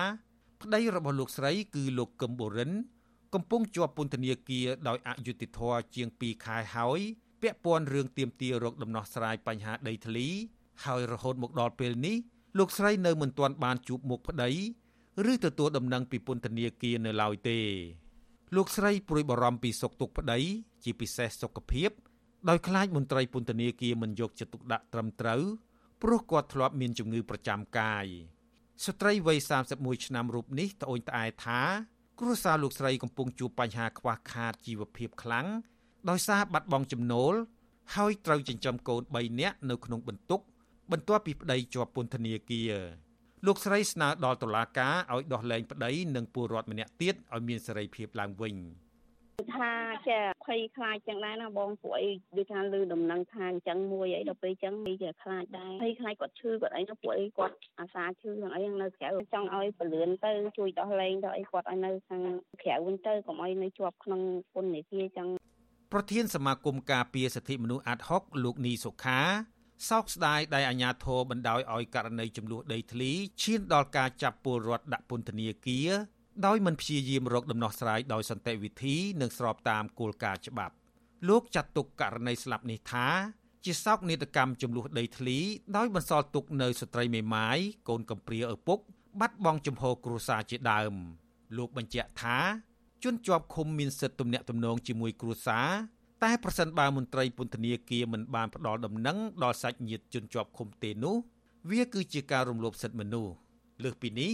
[0.62, 2.70] ប្តីរបស់លោកស្រីគឺលោកកឹមបូរិន
[3.34, 7.00] កំពុងជាប់ពន្ធនាគារដោយអយុត្តិធម៌ជាង2ខែហើយ
[7.42, 10.26] ពាក់ព័ន្ធរឿងទៀមទារោគដំណោះស្រាយបញ្ហាដីធ្លី
[10.84, 12.16] ហើយរហូតមកដល់ពេលនេះ
[12.58, 14.50] លោកស្រីនៅមិនទាន់បានជួបមុខប្តី
[15.32, 17.58] ឬទទួលដំណឹងពីពន្ធនាគារនៅឡើយទេ
[18.56, 20.38] លោកស្រីព្រួយបារម្ភពីសុខទុក្ខប្តី
[20.84, 21.90] ជាពិសេសសុខភាព
[22.48, 25.42] ដោយខ្លាចមន្ត្រីពន្ធនាគារមិនយកចិត្តទុកដាក់ត្រឹមត្រូវ
[26.02, 28.06] ព្រោះគាត់ធ្លាប់មានជំងឺប្រចាំកាយ
[28.84, 29.38] ស្ត្រីវ័យ
[29.72, 31.60] 31ឆ្នាំរូបនេះត្អូញត្អែថា
[32.20, 35.46] គ្រួសារលោកស្រីកំពុងជួបបញ្ហាខ្វះខាតជីវភាពខ្លាំង
[36.10, 37.34] ដោយសារបាត់បង់ចំណូល
[37.94, 40.40] ហើយត្រូវចិញ្ចឹមកូន3នាក់នៅក្នុងបន្ទុក
[40.92, 42.72] បន្ទាប់ពីប្តីជាប់ពន្ធនាគារ
[43.46, 48.54] លោកស្រីស្នើដល់តុលាការឲ្យដោះលែងប្តីនិងពលរដ្ឋម្នាក់ទៀតឲ្យមានសេរីភាពឡើងវិញ។
[49.54, 49.72] ថា
[50.08, 62.22] ចាភ័យខ្លាចចឹងដែរណាបងពួកអីដូចថាលឺដំណឹងថាអញ្ចឹងមួយអីដល់ពេលអញ្ចឹងនេះជាខ្លាចដែរភ័យខ្លាចគាត់ឈឺគាត់អីនោះពួកអីគាត់អាសាឈឺហ្នឹងអីនៅក្រៅចង់ឲ្យពលឿនទៅជួយដោះលែងទៅអីគាត់ឲ្យនៅខាង
[62.62, 64.20] ក្រៅវិញទៅកុំឲ្យនៅជាប់ក្នុង
[64.54, 65.28] ពន្ធនាគារចឹង
[65.92, 69.20] ប្រធានសមាគមការពារសិទ្ធិមនុស្សអាត់ហុកលោកនីសុខា
[69.88, 73.12] សោកស្ដាយដែលអាជ្ញាធរបណ្ដោយឲ្យករណីចំនួនដីធ្លី
[73.42, 75.90] ឈានដល់ការចាប់ពលរដ្ឋដាក់ពន្ធនាគារ
[76.44, 80.74] ដោយមិនព្យាយាមរកដំណោះស្រាយដោយសន្តិវិធីនិងស្របតាមគោលការណ៍ច្បាប់
[81.28, 83.06] លោកចាត់ទុកករណីស្លាប់នេះថា
[83.64, 85.38] ជាសោកនាដកម្មចំនួនដីធ្លី
[85.76, 87.58] ដោយបន្សល់ទុកនៅស្ត្រីមេម៉ាយ
[87.88, 88.78] កូនកំព្រាឪពុក
[89.20, 90.94] បាត់បង់ចំហគ្រួសារជាដើម
[91.56, 92.38] លោកបញ្ជាក់ថា
[93.04, 95.68] ជនជាប់ឃុំមានសិទ្ធិទំនាក់ទំនងជាមួយគ្រួសារ
[96.24, 101.16] តែប្រសិនបើមន្ត្រីពន្ធនាគារមិនបានផ្ដល់ដំណឹងដល់សាច់ញាតិជនជាប់ឃុំទេនោះ
[101.70, 103.32] វាគឺជាការរំលោភសិទ្ធិមនុស្ស
[103.82, 104.30] លើសពីនេះ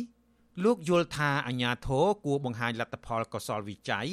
[0.65, 4.09] លោកយល់ថាអាញាធរគួរបង្ហាញលទ្ធផលកុសលវិច័យ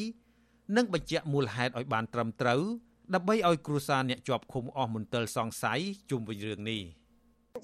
[0.76, 2.62] និងបញ្ជាក់មូលហេតុឲ្យបានត្រឹមត្រូវ
[3.14, 5.80] ដើម្បីឲ្យគ្រួសារអ្នកជាប់ឃុំអស់មន្ទិលសង្ស័យ
[6.10, 6.82] ជុំវិញរឿងនេះ។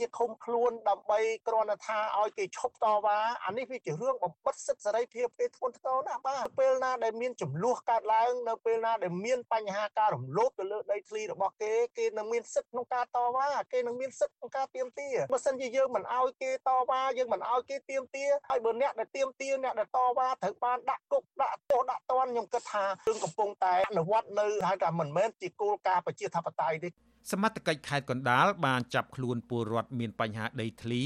[0.01, 26.89] ជាឃុំខ្លួនដើម្បីគ្រាន់តែថាឲ្យគេឈប់តវ៉ាអានេះវាជារឿងបំបិតសិទ្ធិសេរីភាពទេធ្ងន់ធ្ងរណាស់បាទពេលណាដែលមានចំនួនកើតឡើងនៅពេលណាដែលមានបញ្ហាការរំលោភទៅលើដីធ្លីរបស់គេគេនឹងមានសិទ្ធិក្នុងការតវ៉ាគេនឹងមានសិទ្ធិក្នុងការទៀមទាបើសិនជាយើងមិនឲ្យគេតវ៉ាយើងមិនឲ្យគេទៀមទាហើយបើអ្នកដែលទៀមទាអ្នកដែលតវ៉ាត្រូវបានដាក់គុកដាក់ទោសដាក់ទណ្ឌខ្ញុំគិតថារឿងកំពុងតែអនុវត្តនៅហៅថាមិនមែនជាគោលការណ៍ប្រជាធិបតេយ្យទេ
[27.31, 31.03] សមត្ថកិច្ចខេត្តកណ្ដាលបានចាប់ខ្លួនពលរដ្ឋមានបញ្ហាដីធ្លី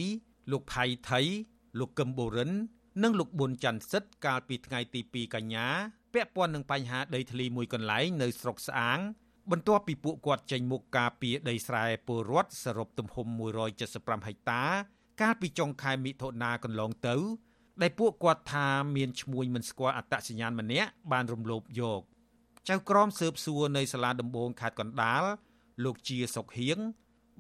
[0.52, 1.20] លោកផៃថៃ
[1.80, 2.52] លោកកឹមបូរិន
[3.04, 5.68] និងលោកប៊ុនច័ន្ទសិទ្ធកាលពីថ្ងៃទី2កញ្ញា
[6.14, 9.00] ពាក់ព័ន្ធនឹងបញ្ហាដីធ្លីមួយកន្លែងនៅស្រុកស្អាង
[9.52, 13.28] បន្ទាប់ពីពួកគាត់ចេញមុខការពីដីស្រែពលរដ្ឋសរុបទំហំ
[13.78, 14.64] 175ហិកតា
[15.22, 17.16] កាលពីចុងខែមិថុនាកន្លងទៅ
[17.82, 22.02] ដែលពួកគាត់ថាមានឈ្មោះមិនស្គាល់អត្តសញ្ញាណម្នាក់បានរំលោភយក
[22.70, 25.24] ចៅក្រមស៊ើបសួរនៅសាលាដំបងខេត្តកណ្ដាល
[25.84, 26.80] លោកជាសុកហៀង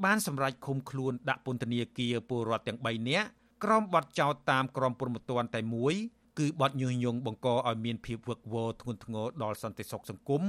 [0.04, 3.28] បានសម្រេចឃុំខ្លួនដាក់ពន្ធនាគារពលរដ្ឋទាំង3នាក់
[3.64, 5.94] ក្រោមបទចោទតាមក្រមព្រហ្មទណ្ឌតែមួយ
[6.40, 10.44] គឺបទញុះញង់បង្កឲ្យមានភាពវឹកវរធ្ងន់ធ្ងរដល់សន្តិសុខសង្គម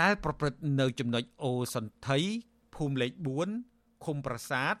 [0.00, 2.20] ដែលប្រព្រឹត្តនៅចំណុចអូសន្ធិ
[2.74, 3.12] ភូមិលេខ
[3.58, 4.74] 4ឃុំប្រាសាទ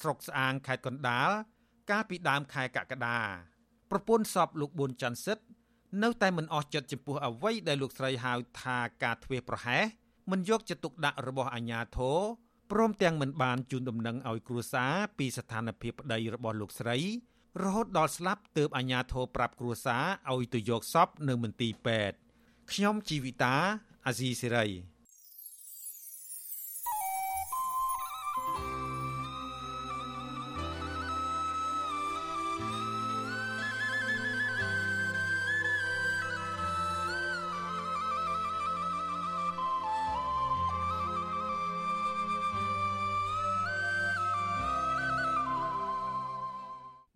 [0.00, 1.30] ស្រុកស្អាងខេត្តកណ្ដាល
[1.90, 3.18] កាលពីដើមខែកក្កដា
[3.90, 5.44] ប្រពន្ធសពលោកប៊ុនច័ន្ទសិទ្ធ
[6.02, 8.32] នៅតែមិនអស់ចិត្តចំពោះអ្វីដែលលោកស្រីហៅ
[8.62, 9.84] ថាការធ្វេសប្រហែស
[10.30, 12.18] មិនយកចិត្តទុកដាក់របស់អាជ្ញាធរ
[12.72, 16.96] ព្រមទាំងមិនបានជូនដំណឹងឲ្យគ្រួសារពីស្ថានភាពប្តីរបស់លោកស្រី
[17.62, 22.16] រហូតដល់ស្លាប់ទើបអាជ្ញាធរប្រាប់គ្រួសារឲ្យទៅយកសពនៅមន្ទីរពេទ្យ
[22.72, 23.54] ខ្ញុំជីវិតា
[24.06, 24.66] អាស៊ីសេរី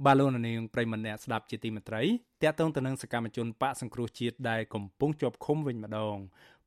[0.04, 2.02] បាទលោកនាងប្រិមម្នាក់ស្ដាប់ជាទីមេត្រី
[2.42, 6.16] តាក់ទងទៅនឹងសកម្មជនបកសង្គ្រោះជាតិដែលកំពុងជាប់ឃុំវិញម្ដង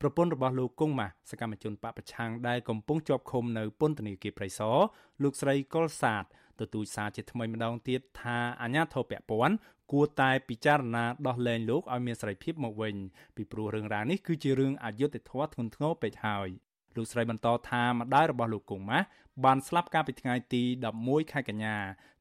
[0.01, 4.77] ប្រពន្ធរបស់លោកគង់ម៉ាស់សកម្មជនបកប្រឆាំងដែលកំពុងជាប់ឃុំនៅពន្ធនាគារព្រៃសរ
[5.23, 6.23] លោកស្រីកុលសាទ
[6.59, 9.55] ទទូចសារជាថ្មីម្ដងទៀតថាអាញាធរពពាន់
[9.91, 12.95] គួរតែពិចារណាដោះលែងលោកឲ្យមានសេរីភាពមកវិញ
[13.35, 16.49] ពីព្រោះរឿងរ៉ាវនេះគឺជារឿងអយុត្តិធម៌ធ្ងន់ធ្ងរពេកហើយ
[16.95, 19.05] លោកស្រីបន្តថាម្ដាយរបស់លោកគង់ម៉ាស់
[19.45, 20.63] បានស្លាប់កាលពីថ្ងៃទី
[20.97, 21.75] 11ខែកញ្ញា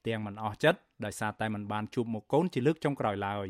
[0.07, 3.47] ទាំងមិនអស់ចិត្ត ដោយសារតែមិនបានជួបមុខកូនជាលើកចុងក្រោយឡើយ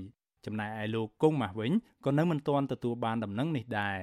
[0.46, 1.72] ចំណែកឯលោកគង់ម៉ាស់វិញ
[2.04, 3.98] ក៏នៅមិនទាន់ទទួលបានដំណឹងនេះដែរ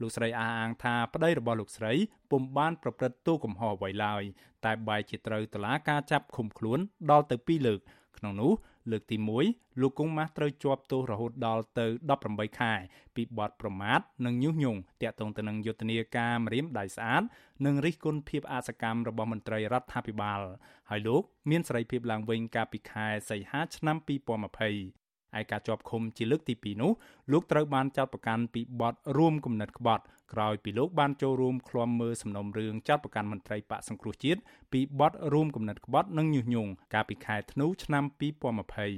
[0.00, 1.92] លោកស្រីអះអាងថាប្តីរបស់លោកស្រី
[2.30, 4.22] ពុំបានប្រព្រឹត្តទោសកំហុសអ្វីឡើយ
[4.64, 6.78] តែបែរជាត្រូវតុលាការចាប់ឃុំខ្លួន
[7.10, 7.80] ដល់ទៅ2លើក
[8.18, 8.52] ក្នុងនោះ
[8.92, 9.16] លើកទី
[9.48, 11.86] 1លោកគង់ម៉ាស់ត្រូវជាប់ទោសរហូតដល់ទៅ
[12.22, 12.72] 18ខែ
[13.16, 17.22] ពីបទប្រមាថនិងញុះញង់តាក់ទងទៅនឹងយុទ្ធនាការម្រាមដៃស្អាត
[17.66, 20.40] និងរិះគន់ភាពអសកម្មរបស់មន្ត្រីរដ្ឋាភិបាល
[20.90, 25.07] ហើយលោកមានសេរីភាពឡើងវិញកាលពីខែសីហាឆ្នាំ2020
[25.38, 26.92] ឯការជាប់ឃុំជាលើកទី2នោះ
[27.32, 34.40] លោកត្រូវបានចោទប្រកាន់ពីបទរួមគំនិតក្បត់ក្រោយពីលោកបានចូលរួមឃ្លាំមើលសំណុំរឿងចោទប្រកាន់មន្ត្រីបកសង្គ្រោះជាតិ
[34.72, 38.04] ពីបទរួមគំនិតក្បត់និងញុះញង់កាលពីខែធ្នូឆ្នាំ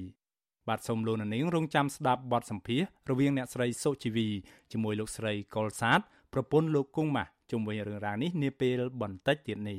[0.03, 4.29] 2020បាទសូមលោកនាងរងចាំស្ដាប់បទសម្ភាសរវាងអ្នកស្រីសុជីវី
[4.73, 6.01] ជាមួយលោកស្រីកុលសាទ
[6.33, 9.77] ប្រពន្ធលោកគង់ម៉ាស់ជុំវិញរឿងរ៉ាវនេះនាពេលបន្តិចទៀតនេ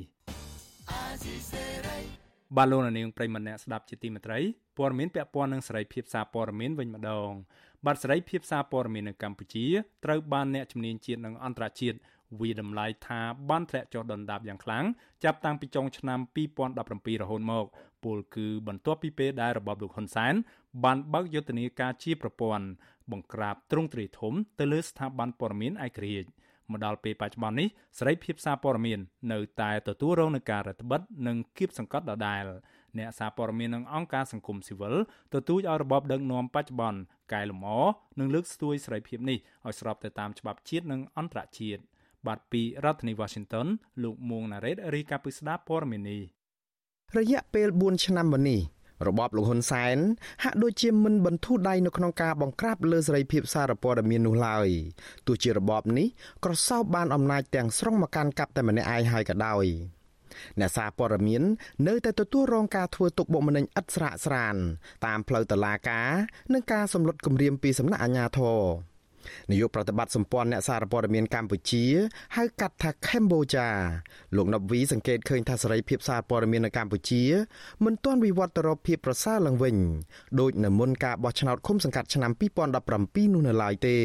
[2.56, 4.38] បាទលោកនាងប្រិមម្នាក់ស្ដាប់ជាទីមេត្រី
[4.78, 7.30] ព័ត៌មានពាក់ព័ន្ធនឹងសេរីភាពសារព័ត៌មានវិញម្ដង
[7.86, 9.66] បាទសេរីភាពសារព័ត៌មាននៅកម្ពុជា
[10.04, 11.98] ត្រូវបានអ្នកជំនាញជាតិនិងអន្តរជាតិ
[12.40, 14.84] វាតម្លៃថាបានធ្លាក់ចុះដុនដាបយ៉ាងខ្លាំង
[15.24, 16.18] ចាប់តាំងពីចុងឆ្នាំ
[16.70, 17.64] 2017រហូតមក
[18.04, 20.34] ពលគឺបន្ទាប់ពីពេលដែលរបបលោកហ៊ុនសែន
[20.84, 22.66] បានបើកយុទ្ធនាការជាប្រព័ន្ធ
[23.12, 26.28] បង្ក្រាបទ្រង់ទ្រាយធំទៅលើស្ថាប័នព័ត៌មានឯករាជ្យ
[26.72, 27.68] មកដល់ពេលបច្ចុប្បន្ននេះ
[27.98, 29.00] សេរីភាពសារព័ត៌មាន
[29.32, 32.44] នៅតែទទួលរងនឹងការរឹតបន្តឹងនិងគៀបសង្កត់ដដែល
[32.98, 34.94] អ្នកសារព័ត៌មាននិងអង្គការសង្គមស៊ីវិល
[35.34, 37.00] ទទូចឲ្យរបបដឹកនាំបច្ចុប្បន្ន
[37.32, 37.80] កែលម្អ
[38.18, 41.82] និងលើកស្ទួយសេរីភាពនេះឲ្យស្របទៅតាមច្បាប់ជាតិនិងអន្តរជាតិ
[42.26, 43.66] បាទពីរដ្ឋធានី Washington
[44.02, 46.22] លោកមួងណារ៉េតរីកាពីស្ដាប់ព័ត៌មាននេះ
[47.18, 48.60] រយៈពេល4ឆ្នាំមកនេះ
[49.08, 49.96] របបលោកហ៊ុនសែន
[50.44, 54.68] ហាក់ដូចជាមិនបន្ធូរដៃនៅក្នុងការបង្ក្រាបលើសេរីភាពសារព័ត៌មាននោះឡើយ
[55.26, 56.06] ទោះជារបបនេះ
[56.44, 59.66] ក្រសោបបានអំណាចទាំងស្រុងមកកាន់កាប់តែម្នាក់ឯងហើយក៏ដោយ
[60.60, 61.42] អ្នកសារព័ត៌មាន
[61.88, 64.56] នៅតែទទួលរងការធ្វើទុកបុកម្នេញឥតស្រាកស្រាន
[65.06, 66.08] តាមផ្លូវតុលាការ
[66.52, 68.60] និងការសម្លុតគម្រាមពីសំណាក់អាជ្ញាធរ
[69.50, 71.84] នាយកប្រតិបត្តិសម្ព័ន្ធអ្នកសារព័ត៌មានកម្ពុជា
[72.36, 73.68] ហៅកាត់ថា Cambodia
[74.36, 77.22] លោកណប់វីសង្កេតឃើញថាសេរីភាពសារព័ត៌មាននៅកម្ពុជា
[77.84, 79.76] មិនទាន់វិវត្តទៅរកភាពប្រសើរឡើងវិញ
[80.40, 82.32] ដោយនៅមុនការបោះឆ្នោតឃុំសង្កាត់ឆ្នាំ
[82.82, 83.96] 2017នោះនៅឡើយទេ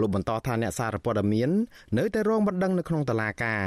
[0.00, 1.50] លោកបន្តថាអ្នកសារព័ត៌មាន
[1.98, 3.64] នៅតែរងបណ្ដឹងនៅក្នុងតុលាការ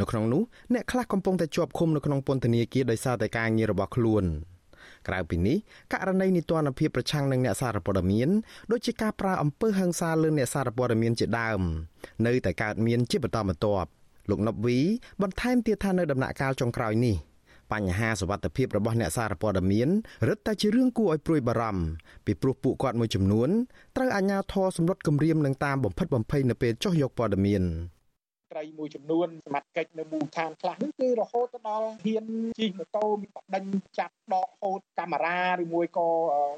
[0.00, 0.42] នៅក្នុងនោះ
[0.74, 4.26] អ្នកខ្លះកំពុងតែជាប់ឃុំនៅក្នុងពន្ធនាគារដោយសារតែការងាររបស់ខ្លួន។
[5.08, 5.56] ក្រៅពីនេះ
[5.92, 8.28] ករណីនីតិរដ្ឋភាពប្រឆាំងនឹងអ្នកសារព័ត៌មាន
[8.72, 11.60] ដូចជាការប្រើអំពើហិង្សាលើអ្នកសារព័ត៌មានជាដើម
[12.26, 13.88] នៅតែកើតមានជាបន្តបន្ទាប់
[14.30, 14.78] លោកណប់វី
[15.22, 17.16] បន្ថែមទៀតថានៅដំណាក់កាលចុងក្រោយនេះ
[17.72, 19.88] បញ្ហាសវត្ថភាពរបស់អ្នកសារព័ត៌មាន
[20.28, 21.82] រឹតតែជារឿងគួរឲ្យព្រួយបារម្ភ
[22.26, 23.50] ពីព្រោះពួកគាត់មួយចំនួន
[23.96, 27.62] ត្រូវអាជ្ញាធរសម្លុតគម្រាមនឹងតាមបំផិតបំភ័យនៅពេលចុះយកព័ត៌មាន
[28.52, 32.24] ត្រីមួយចំនួនសមត្ថកិច្ចនៅមូលដ្ឋានខ្លះនេះគឺរហូតដល់ហ៊ាន
[32.58, 33.64] ជិះម៉ូតូមានបដិញ
[33.98, 36.08] ចាប់ដកហូតកាមេរ៉ាឬមួយក៏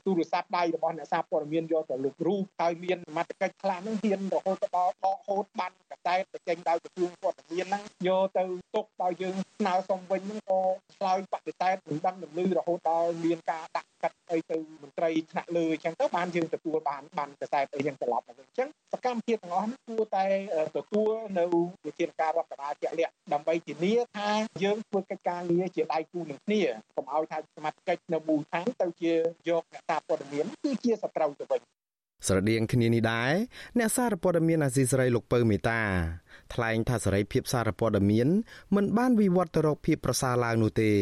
[0.07, 10.61] ទូរស័ព្ទដៃរបស់អ្នកសារព័ត៌មានយកទៅលុបរូបហើយមានសមត្ថកិច្ចខ្លះនឹងហ៊ានរហូតដល់ដកហូតបានកសែតទៅចេញដោយក្រសួងព័ត៌មានហ្នឹងយកទៅទុកដល់យើងស្នើសុំវិញហ្នឹងក៏
[10.97, 20.27] ឆ្លើយបដិសេធមិនដឹងនឹងលឺរហូតដល់មានការដាក់កាត់អីទៅមន្ត្រីថ្នាក់លើអញ្ចឹងទៅបានយើងទទួលបានបានកសែតអីយ៉ាងត្រឡប់មកវិញអញ្ចឹងសកម្មភាពទាំងអស់នេះគួរតែ
[20.77, 21.45] ទទួលនៅ
[21.87, 24.31] វិធានការរដ្ឋបាលជាក់លាក់ដើម្បីធានាថា
[24.63, 26.63] យើងធ្វើកិច្ចការងារជាដៃគូនឹងគ្នា
[26.97, 29.13] កុំឲ្យថាសមត្ថកិច្ចនៅមូលដ្ឋានទៅជា
[29.49, 31.61] យកអ្នកតាព័ត៌មានគឺជាសត្រូវទៅវិញ
[32.27, 33.33] ស្រដៀងគ្នានេះដែរ
[33.79, 35.81] អ្នកសារព័ត៌មានអាស៊ីសេរីលោកពៅមេតា
[36.55, 38.29] ថ្លែងថាសេរីភាពសារព័ត៌មាន
[38.75, 40.93] មិនបានវិវត្តទៅរកភាពប្រសើរឡើងនោះទេ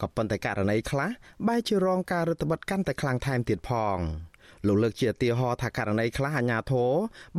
[0.00, 1.10] ក៏ប៉ុន្តែករណីខ្លះ
[1.48, 3.98] បែរជារងការរដ្ឋបတ်កាន់តែខ្លាំងថែមទៀតផង
[4.66, 6.90] លោកលើកជាឧទាហរណ៍ថាករណីខ្លះអាជ្ញាធរ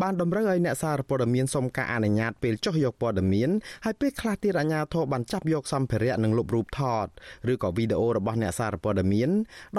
[0.01, 3.49] បានតម្រូវឲ្យអ្នកសារព័ត៌មានសុំការអនុញ្ញាតពេលចុះយកព័ត៌មាន
[3.85, 7.07] ហើយពេលខ្លះទៀតអាជ្ញាធរបានចាប់យកសម្ភារៈនិងលុបរូបថត
[7.51, 9.29] ឬក៏វីដេអូរបស់អ្នកសារព័ត៌មាន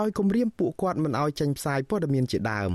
[0.01, 2.73] ដោយគំរាមពួកគាត់មិនឲ្យចេញផ្សាយព័ត៌មានជាដើម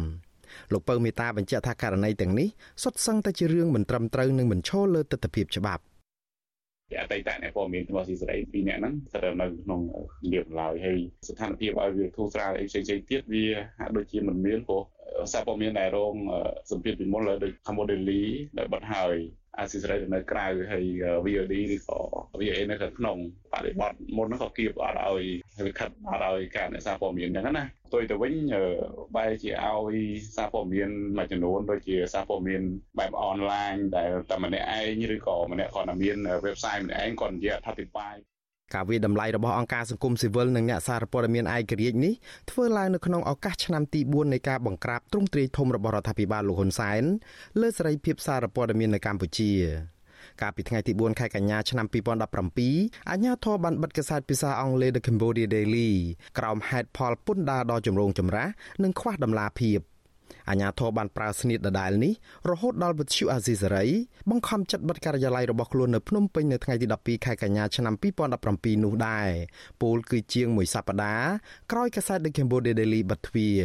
[0.73, 2.47] លោកពៅមេតាបញ្ជាក់ថាករណីទាំងនេះ
[2.83, 5.83] សុទ្ធសឹងតែជារឿងមិនត្រឹមត្រូវនិងមិនឈលលើទស្សនវិជ្ជាច្បាប់
[6.99, 9.81] អតីតអ្នកព័ត៌មានរបស់ស៊ីសេរីពីរនាក់ហ្នឹងស្ថិតនៅក្នុង
[10.31, 13.45] លៀបឡើយហើយស្ថានភាពឲ្យវាធូរស្រាលអីផ្សេងៗទៀតវា
[13.79, 14.83] ហាក់ដូចជាមិនមានព្រោះ
[15.31, 16.15] សារព័ត៌មានដែលរង
[16.71, 18.23] សម្ពាធពីមុនលើដូច Cambodia
[18.57, 19.15] ដែលបាត់ហើយ
[19.59, 20.85] អាស៊ីសេរីនៅក្រៅហើយ
[21.25, 21.99] VOD ឬក៏
[22.39, 23.17] VA នៅខាងក្នុង
[23.53, 25.23] បរិបទមុនហ្នឹងក៏គៀបអត់ឲ្យ
[25.67, 28.33] វិខិតអត់ឲ្យការអ្នកសារព័ត៌មានហ្នឹងណាផ្ទុយទៅវិញ
[29.15, 29.95] បែរជាឲ្យ
[30.35, 32.61] សារព័ត៌មានមួយចំនួនដូចជាសារព័ត៌មាន
[32.99, 38.15] បែបអនឡាញដែលតែម្នាក់ឯងឬក៏ម្នាក់គាត់មាន website ម្នាក់ឯងគាត់និយាយអធិប្បាយ
[38.73, 42.13] ការវិតម្លៃរបស់អង្គការសង្គមស៊ីវិលនិងអ្នកសារព័ត៌មានឯករាជ្យនេះ
[42.51, 47.03] ធ្វើឡើងនៅក្នុងឱកាសឆ្នាំទី4នៃការបង្ក្រាបទ្រង់ទ្រាយធំរបស់រដ្ឋាភិបាលលោកហ៊ុនសែន
[47.61, 49.51] លើសេរីភាពសារព័ត៌មាននៅកម្ពុជា
[50.41, 55.89] កាលពីថ្ងៃទី4ខែកញ្ញាឆ្នាំ2017អាជ្ញាធរបានបិទកាសែតភាសាអង់គ្លេស The Cambodia Daily
[56.37, 58.49] ក្រោមហេតុផលពន្ធដារដ៏ចម្រូងចម្រាស
[58.83, 59.81] និងខ្វះដំណាភៀប
[60.49, 62.13] អាញាធរបានប្រើស្នៀតដដែលនេះ
[62.49, 63.85] រហូតដល់វិទ្យុអាស៊ីសេរី
[64.29, 67.93] បង្ខំចិត្តបិទការិយាល័យរបស់ខ្លួននៅភ្នំពេញនៅថ្ងៃទី12ខែកញ្ញាឆ្នាំ
[68.39, 69.29] 2017នោះដែរ
[69.81, 71.29] ពលគឺជាងមួយសប្តាហ៍
[71.71, 73.61] ក្រោយកាសែត The Cambodia Daily បិទទ្វារ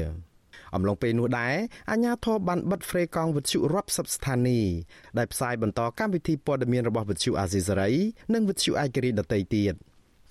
[0.75, 1.55] អំឡុងពេលនោះដែរ
[1.91, 4.75] អាញាធរបានបិទហ្វ្រេកង់វិទ្យុរាប់សិបស្ថានីយ៍
[5.19, 7.91] ដែលផ្សាយបន្តកម្មវិធីព័ត៌មានរបស់វិទ្យុអាស៊ីសេរី
[8.35, 9.75] និងវិទ្យុឯករាជ្យដទៃទៀត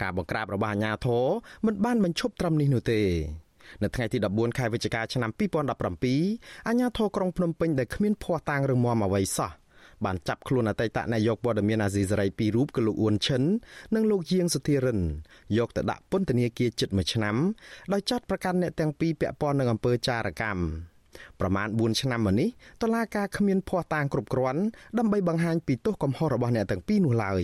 [0.01, 1.25] ការបង្ក្រាបរបស់អាញាធរ
[1.65, 3.01] មិនបានបញ្ឈប់ត្រឹមនេះនោះទេ
[3.83, 9.51] នៅថ្ងៃទី14ខែវិច្ឆិកាឆ្នាំ2017អាជ្ញាធរក្រុងភ្នំពេញដែលគ្មានភ័ស្តុតាងរឹងមាំអ្វីសោះ
[10.05, 13.43] បានចាប់ខ្លួនអតីតនាយកព័ត៌មានអាស៊ីសេរីពីររូបគឺលោកអ៊ួនឈិន
[13.95, 14.99] និងលោកជាងសុធិរិន
[15.57, 17.35] យកទៅដាក់ពន្ធនាគារជិត1ឆ្នាំ
[17.93, 20.61] ដោយចាត់ប្រកាន់អ្នកទាំងពីរពាក់ព័ន្ធនឹងអំពើចារកម្ម
[21.39, 22.49] ប្រមាណ4ឆ្នាំមកនេះ
[22.81, 24.61] តឡាការគ្មានភ័ស្តុតាងគ្រប់គ្រាន់
[24.97, 27.43] ដើម្បីបង្ហាញពីទោសកំហុសរបស់អ្នកទាំងពីរនោះឡើយ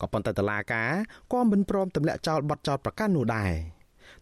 [0.00, 0.90] ក៏ប៉ុន្តែតឡាការ
[1.32, 3.52] ក៏មិនព្រមទម្លាក់ចោលបទចោទប្រកាន់នោះដែរ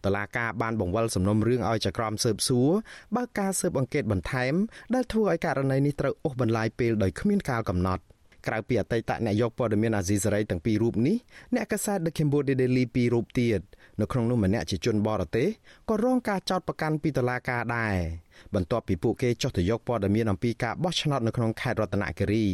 [0.05, 2.69] តឡាការបានបង្វិលសំណុំរឿងឲ្យចក្រមស៊ើបសួរ
[3.15, 4.53] បើកការស៊ើបអង្កេតបន្ថែម
[4.93, 8.03] ដែលធ្វើឲ្យករណីនេះត្រូវអូសបន្លាយពេលដោយគ្មានកាលកំណត់
[8.47, 11.17] ក្រៅពីអតីតអ្នកយកព័ត៌មានអាស៊ីសេរីទាំងពីររូបនេះ
[11.55, 13.61] អ្នកកាសែត The Cambodia Daily ពីររូបទៀត
[13.99, 15.47] នៅក្នុងនោះម្នាក់ជាជនបរទេស
[15.89, 17.95] ក៏រងការចោទប្រកាន់ពីតុលាការដែរ
[18.55, 22.47] បន្ទាប់ពីពួកគេចុះទៅយកព័ត៌មានអំពីការបោះឆ្នោតនៅក្នុងខេត្តរតនគិរី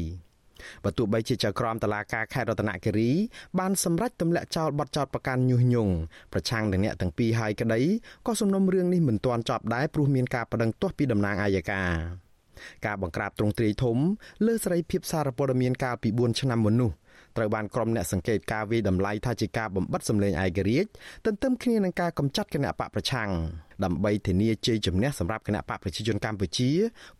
[0.84, 3.12] បើទោះបីជាចៅក្រមតឡាការខេត្តរតនគិរី
[3.60, 5.93] បានសម្រេចទម្លាក់ចោលបទចោទប្រកាន់ញុះញង់
[6.34, 7.82] ប្រឆាំងនឹងអ្នកទាំងពីរហើយក្តី
[8.26, 11.82] ក៏សំណុំរឿងនេះមិនទាន់ចប់ដែរព្រោះមានការប្តឹងទាស់ពីតំណាងអាយកា
[12.86, 13.97] ការបង្ក្រាបទ្រង់ទ្រាយធំ
[14.45, 16.91] លើសេរីភាពសារព័ត៌មានកាលពី4ឆ្នាំមុននោះ
[17.38, 20.89] ត្រូវបានក្រុមអ្នកសង្កេតការវិតម្លៃថាជាការបំបិតសម្លេងឯករាជ្យ
[21.26, 23.30] ទន្ទឹមគ្នានឹងការកម្ចាត់គណៈបកប្រឆាំង
[23.84, 26.70] ដើម្បីធានាជ័យជំនះសម្រាប់គណៈបកប្រជាជនកម្ពុជា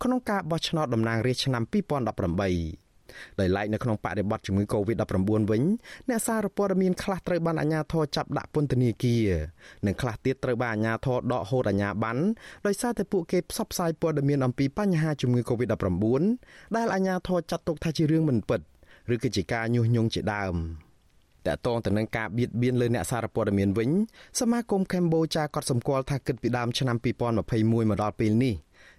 [0.02, 2.89] ក្នុងការបោះឆ្នោតតំណាងរាស្ត្រឆ្នាំ2018
[3.40, 5.62] ដោយឡែកនៅក្នុងបរិបទជំងឺ Covid-19 វិញ
[6.08, 9.26] អ្នកសារព័ត៌មានខ្លះត្រូវបានអាជ្ញាធរចាប់ដាក់ពន្ធនាគារ
[9.86, 12.22] និងខ្លះទៀតត្រូវបានអាជ្ញាធរដកហូតអាជ្ញាប័ណ្ណ
[12.66, 16.22] ដោយសារតែពួកគេផ្សព្វផ្សាយព័ត៌មានអំពីបញ្ហាជំងឺ Covid-19
[16.76, 18.60] ដែលអាជ្ញាធរចាត់ទុកថាជារឿងមិនពិត
[19.12, 20.56] ឬគឺជាការញុះញង់ជាដើម
[21.46, 23.90] តកតងទៅនឹងការបៀតបៀនលើអ្នកសារព័ត៌មានវិញ
[24.40, 28.54] សមាគមកម្ពុជាក៏សម្គាល់ថាគិតពីដើមឆ្នាំ2021មកដល់ពេលនេះ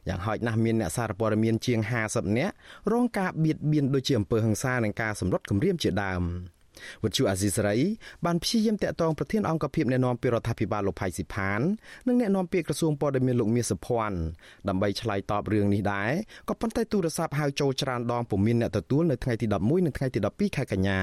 [0.07, 1.79] យ៉ាងហោចណាស់មានអ្នកសារព័ត៌មានជាង
[2.09, 2.53] 50នាក់
[2.91, 6.23] រងការបៀតបៀនដូចជាអំពើហិង្សានិងការសម្លុតគំរាមជាដើម
[7.03, 7.77] វិទ្យុអាស៊ីសេរី
[8.25, 11.61] បានព្យាយាមតាក់ទងប្រធានអង្គភិបអ្នកណែនាំពីរដ្ឋាភិបាលលោកផៃស៊ីផាន
[12.07, 14.19] និងអ្នកណែនាំពាក្យក្រសួងព័ត៌មានលោកមាសសុភ័ណ្ឌ
[14.67, 16.11] ដើម្បីឆ្លើយតបរឿងនេះដែរ
[16.49, 21.01] ក៏ប៉ុន្តែទូរស័ព្ទហៅចូលច្រើនដងពុំមានអ្នកទទួលនៅថ្ងៃទី11និងថ្ងៃទី12ខែកញ្ញា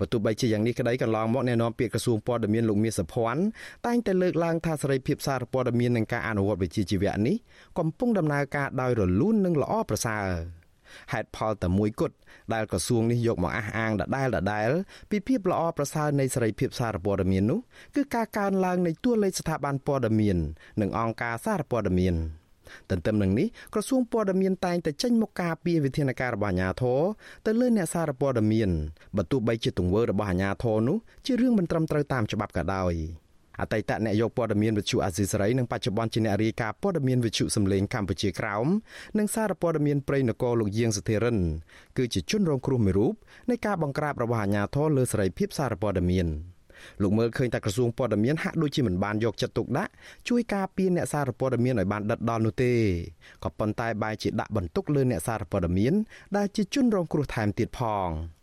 [0.00, 3.42] បើទោះបីជាយ៉ាងនេះក្តីកន្លងមកអ្នកនាំពាក្យក្រសួងព័ត៌មានលោកមាសសុភ័ណ្ឌ
[3.86, 7.36] តែងតែលើកឡើងថាសេរីភាពសារព័ត៌មាននិងការអនុវត្តវិជ្ជាជីវៈនេះ
[7.78, 10.24] កំពុងដំណើរការដោយរលូននិងល្អប្រសើរ
[11.12, 12.16] ហេតុផលតែមួយគត់
[12.54, 14.70] ដែលក្រសួងនេះយកមកអះអាងដដែលដដែល
[15.10, 17.60] ពីភាពល្អប្រសើរនៃសេរីភាពសារព័ត៌មាននោះ
[17.94, 20.36] គឺការកើនឡើងនៃតួលេខស្ថាប័នព័ត៌មាន
[20.80, 22.16] និងអង្គការសារព័ត៌មាន។
[22.90, 27.00] ទន្ទឹមនឹងនេះក្រសួងព័ត៌មានតែងតែចេញមកការពារវិធានការរបស់អាជ្ញាធរ
[27.46, 28.70] ទៅលើអ្នកសារព័ត៌មាន
[29.16, 30.96] បើទោះបីជាទង្វើរបស់អាជ្ញាធរនោះ
[31.26, 32.94] ជារឿងមិនត្រឹមត្រូវតាមច្បាប់ក៏ដោយ
[33.60, 38.66] អតីតអ្នកយកព័ត៌មានវិទ្យុអាស៊ីសេរីនិងបច្ចុប្បន្នជាអ្នករាយការណ៍ព័ត៌មានវិទ្យុសំឡេងកម្ពុជាក្រោម
[39.18, 41.38] និងសារព័ត៌មានព្រៃនគរលោកយាងសធិរិន
[41.96, 43.14] គឺជាជនរងគ្រោះមួយរូប
[43.50, 46.28] នៃការបង្ក្រាបរបស់អាជ្ញាធរលើសេរីភាពសារព័ត៌មាន
[47.02, 49.90] លោកមើលឃើញតែក្រសួងព័ត៌មានហាក់ដូចជាមិនបានយកចិត្តទុកដាក់
[50.28, 52.72] ជួយការពារអ្នកសារព័ត៌មានឲ្យបានដិតដល់នោះទេ
[53.44, 55.94] ក៏ប៉ុន្តែបែរជាដាក់បន្ទុកលើអ្នកសារព័ត៌មាន
[56.36, 58.08] ដែលជាជនរងគ្រោះថែមទៀតផង។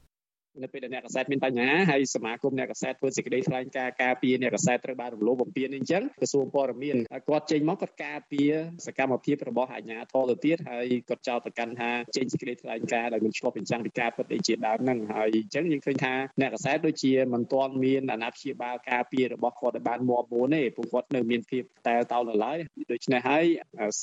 [0.64, 6.96] នៅពេលដែលអ្នកកសែតមានបញ្ហាហើយសមាគមអ្នកកសែតធ្វើសេចក្តីថ្លែងការណ៍ការពារអ្នកកសែតត្រូវបានរំលោភបំពានអញ្ចឹងក្រសួងព័ត៌មាន
[7.30, 8.52] គាត់ចេញមកគាត់ការពារ
[8.86, 22.58] សកម្មភាពរបស់អាជ្ញាធរទៅទៀតហើយគាត់ចោទប្រកាន់ថាចេញសេចក្តីថ្លែងការណ៍ដែលមិនឆ្លុះបញ្ចាំងពីការពិតអីជាដើមហ្នឹងហើយអញ្ចឹងយើងឃើញថាអ្នកកសែតដូចជាមិនទាន់មានអាណាព្យាបាលការពាររបស់គាត់ឲ្យបានមាំមួនទេពួកគាត់នៅមានភាពតែតោលឡើយ
[22.92, 23.46] ដូច្នេះហើយ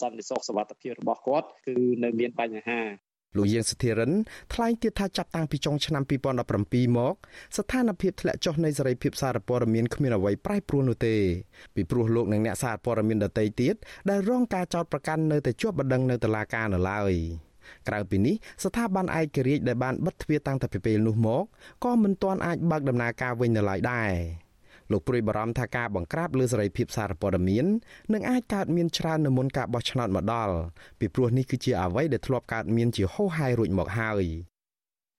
[0.01, 2.81] សន្តិសុខសុវត្ថិភាពរបស់គាត់គឺនៅមានបញ្ហា
[3.37, 4.13] លោកយាងសុធិរិន
[4.55, 6.03] ថ្លែងទៀតថាចាប់តាំងពីចុងឆ្នាំ
[6.51, 7.15] 2017មក
[7.57, 11.15] ស្ថានភាពធ្លាក់ចុះនៃសេរីភាពសារព័ត៌មានគ្មានអ្វីប្រែប្រួលនោះទេ
[11.75, 13.75] ពីព្រោះលោកនិងអ្នកសារព័ត៌មានដទៃទៀត
[14.11, 17.15] ដែលរងការចោទប្រកាន់នៅតែជាប់បណ្ដឹងនៅតុលាការនៅឡើយ
[17.89, 18.35] ក្រៅពីនេះ
[18.65, 21.45] ស្ថាប័នឯករាជ្យដែលបានបិទទ្វារតាំងតែពីពេលនោះមក
[21.85, 24.13] ក៏មិនទាន់អាចបើកដំណើរការវិញនៅឡើយដែរ
[24.93, 27.67] លោកព្រួយបារម្ភថាការបង្ក្រាបលើសេរីភាពសារព័ត៌មាន
[28.13, 30.55] នឹងអាចកើតមានច្រើននៅមុនការបោះឆ្នោតមកដល់
[30.99, 34.25] ពីព្រោះនេះគឺជាអ្វីដែលធ្លាប់កើតមានជាហូរហែរួចមកហើយ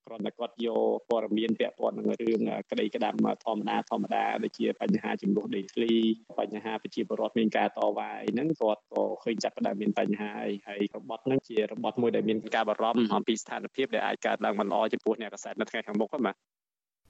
[0.08, 2.42] គ្រាន់តែគាត់យកព័ត៌មានពាក់ព័ន្ធនឹងរឿង
[2.72, 3.14] ក្តីក្តាំ
[3.46, 5.94] ធម្មតាធម្មតាដូចជាបញ្ហាចំនួនដីធ្លី
[6.40, 16.36] បញ្ហាប្រជាពលរដ្ឋមានការតវ៉ាហ្នឹងគាត់ក៏ឃើញចាប់ផ្ដើមមានបញ្ហាហើយហើយរបត់ហ្នឹងជារបត់មួយដែលមានការបារម្ភអំពីស្ថានភាពដែលអាចកើតឡើងមិនល្អចំពោះអ្នកកសែតនៅថ្ងៃខាងមុខហ្នឹងបាទ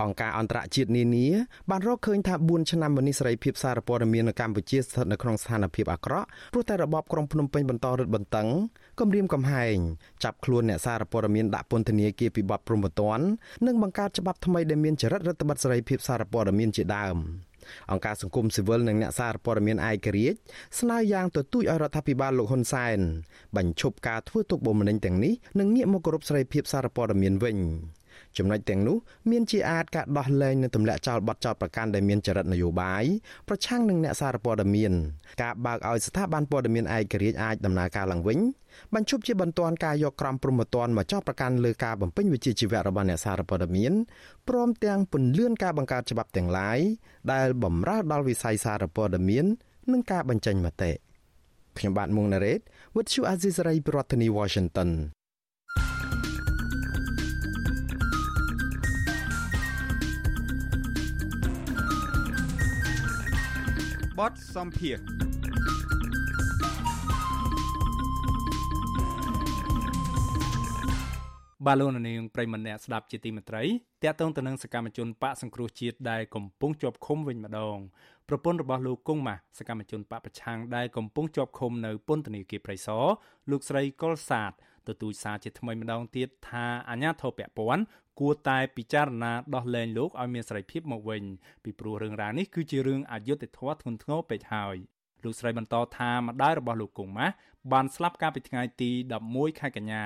[0.04, 1.28] អង្គការអន្តរជាតិនានា
[1.70, 8.48] បានរកឃើញថា4ឆ្នាំមុននេះសេរីភាពសារព័ត៌មាននៅកម្ពុជាស្ថិតនៅក្នុងស្ថានភាពអាក្រក់ព្រោះតែរបបក្រុងភ្នំពេញបន្តរឹតបន្តឹង
[9.00, 9.76] គំរាមកំហែង
[10.24, 13.20] ចាប់ខ្លួនអ្នកសារព័ត៌មានដាក់ពន្ធនាគារពីបទប្រមទ័ន
[13.68, 17.18] និងបង្កើតច្បាប់ថ្មីដែលមានចរិតរដ្ឋបတ်សេរីភាពសារព័ត៌មានជាដើម
[17.92, 20.38] អង្គការសង្គមស៊ីវិលនិងអ្នកសារព័ត៌មានឯករាជ្យ
[20.80, 23.00] ស្នើយ៉ាងទទូចឲ្យរដ្ឋាភិបាលលោកហ៊ុនសែន
[23.58, 27.58] បញ្ឈប់ការធ្វើទុកបុកម្នេញទាំងនេះនិងងាកមកគោរពសេរីភាពសារព័ត៌មានវិញ
[28.38, 28.98] ចំណុចទាំងនោះ
[29.32, 33.04] មានជាអាចការដោះលែងនិងទម្លាក់ចោលបទចោទប្រកាន់ដែលមានចរិតនយោបាយ
[33.48, 34.92] ប្រឆាំងនឹងអ្នកសារព័ត៌មាន
[35.44, 38.40] ការបើកឲ្យស្ថាប័នព័ត៌មានឯករាជ្យអាចដំណើរការឡើងវិញ
[38.96, 43.94] បញ្ឈប់ជាបន្ទាន់ការយកក្រមព្រហ្មទណ្ឌមកចោទប្រកាន់លើការបំពេញវិជ្ជាជីវៈរបស់អ្នកសារព័ត៌មាន
[44.50, 46.80] ព្រមទាំងពន្លឿនការបង្កើតច្បាប់ទាំងឡាយ
[47.34, 49.46] ដែលបំរើដល់វិស័យសារព័ត៌មាន
[49.92, 50.92] និងការបញ្ចេញមតិ
[51.78, 52.60] ខ្ញុំបាទមុងណារ៉េត
[52.96, 54.92] With you Azizari ប្រធានាធិបតី Washington
[64.20, 64.98] បទសំភារ
[71.66, 73.64] បាឡូននាងប្រិមម្នាក់ស្ដាប់ជាទីមេត្រី
[74.04, 77.78] តាក់ទងទៅនឹងសកម្មជនបកសង្គ្រោះជាតិដែលកំពុងជាប់ឃុំវិញម្ដង
[78.30, 83.06] ប្រពន្ធរបស់លោកគង់ម៉ាស់សកម្មជនបកប្រឆាំងដែលកំពុងជាប់ឃុំនៅពន្ធនាគារព្រៃសរ
[83.52, 84.52] លោកស្រីកុលសាទ
[84.88, 87.84] ទទូចសារជាថ្មីម្ដងទៀតថាអាញាធរពពន់
[88.20, 91.24] គួរតែពិចារណាដោះលែងលោកឲ្យមានសេរីភាពមកវិញ
[91.64, 94.76] ពីព្រោះរឿងរ៉ាវនេះគឺជារឿងអយុត្តិធម៌ធ្ងន់ធ្ងរពេកហើយ
[95.24, 97.34] លោកស្រីបន្តថាម្ដាយរបស់លោកគង់ម៉ាស់
[97.72, 98.92] បានស្លាប់កាលពីថ្ងៃទី
[99.26, 100.04] 11ខែកញ្ញា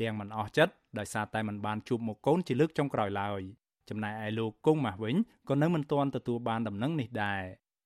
[0.00, 3.42] ទាំងមិនអស់ចិត្តដោយសារតែមិនបានជួបមុខកូនជាលើកចុងក្រោយឡើយ
[3.88, 5.16] ចំណែកឯលោកគង់ម៉ាស់វិញ
[5.48, 7.42] ក៏នៅមិនទាន់ទទួលបានដំណឹងនេះដែរ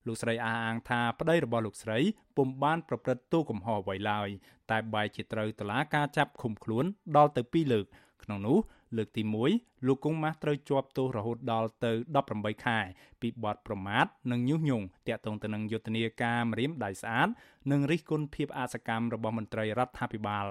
[0.06, 1.98] លោកស្រីអះអាងថាប្តីរបស់លោកស្រី
[2.36, 4.28] ពុំបានប្រព្រឹត្តទោសកំហុសអ្វីឡើយ
[4.70, 6.84] តែបែរជាត្រូវតុលាការចាប់ឃុំខ្លួន
[7.16, 7.86] ដល់ទៅ2លើក
[8.22, 8.58] ក្នុងនោះ
[8.96, 9.22] លើកទី
[9.54, 11.92] 1លោកគង់ម៉ាស់ត្រូវជាប់ទោសរហូតដល់ទៅ
[12.28, 12.78] 18ខែ
[13.20, 17.28] ពីបទប្រមាថនិងញុះញង់តាក់ទងទៅនឹងយុទ្ធនាការម្រាមដៃស្អាត
[17.72, 20.46] និងរិះគន់ភាពអសកម្មរបស់មន្ត្រីរដ្ឋាភិបាល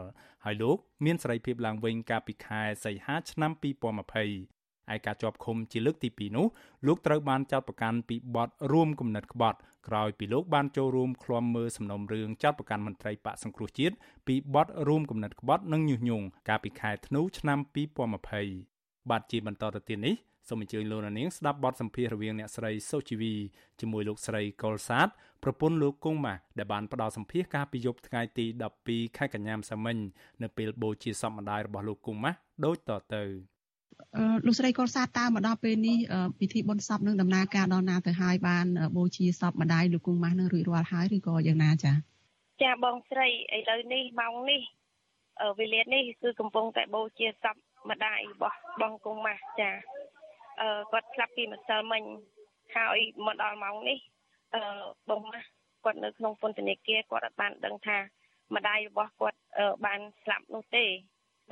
[0.45, 4.54] ហើយលោកមានសេរីភាពឡើងវិញកាលពីខែសីហាឆ្នាំ2020
[4.93, 6.45] ឯការជាប់ឃុំជាលើកទី2នោះ
[6.87, 13.95] លោកត្រូវបានចោទប្រកាន់ពីបទរួមគំនិតក្បត់ក្រោយពីលោកបានចូលរួមឃ្លាំមើលសំណុំរឿងចោទប្រកាន់មន្ត្រីបកសង្គ្រោះជាតិ
[14.27, 17.59] ពីបទរួមគំនិតក្បត់និងញុះញង់កាលពីខែធ្នូឆ្នាំ
[18.35, 20.15] 2020បាទជាបន្តទៅទៀតនេះ
[20.49, 23.33] សូមអញ្ជើញលោកនាងស្ដាប់បទសម្ភាសន៍រវាងអ្នកស្រីសុជីវី
[23.79, 25.07] ជាមួយលោកស្រីកុលសាទ
[25.43, 28.45] ប្រពន្ធលោកគង់ម៉ាដែលបានផ្ដល់សម្ភាសន៍កាលពីយប់ថ្ងៃទី
[28.81, 29.97] 12ខែកញ្ញាម្សិលមិញ
[30.41, 32.31] នៅពេលបូជាសពម្ដាយរបស់លោកគង់ម៉ា
[32.65, 33.23] ដូចតទៅ
[34.45, 35.97] លោកស្រីកុលសាតើមកដល់ពេលនេះ
[36.39, 38.65] ពិធីបុណ្យសពនឹងដំណើរការដល់ណាទៅហើយបាន
[38.97, 41.95] បូជាសពម្ដាយលោកគង់ម៉ាស់នឹងរួចរាល់ហើយឬក៏យ៉ាងណាចា៎
[42.63, 43.27] ចាបងស្រី
[43.57, 44.61] ឥឡូវនេះម៉ោងនេះ
[45.59, 47.55] វេលានេះគឺកំពុងតែបូជាសព
[47.89, 49.71] ម្ដាយរបស់បងគង់ម៉ាស់ចា
[50.61, 52.03] អឺគាត់ស្លាប់ពីម្សិលមិញ
[52.75, 53.97] ហើយមកដល់ម៉ោងនេះ
[54.55, 54.61] អឺ
[55.09, 55.47] បងម៉ាស់
[55.85, 57.97] គាត់នៅក្នុងពន្ធនាគារគាត់អត់បានដឹងថា
[58.55, 59.39] ម្ដាយរបស់គាត់
[59.85, 60.85] បានស្លាប់នោះទេ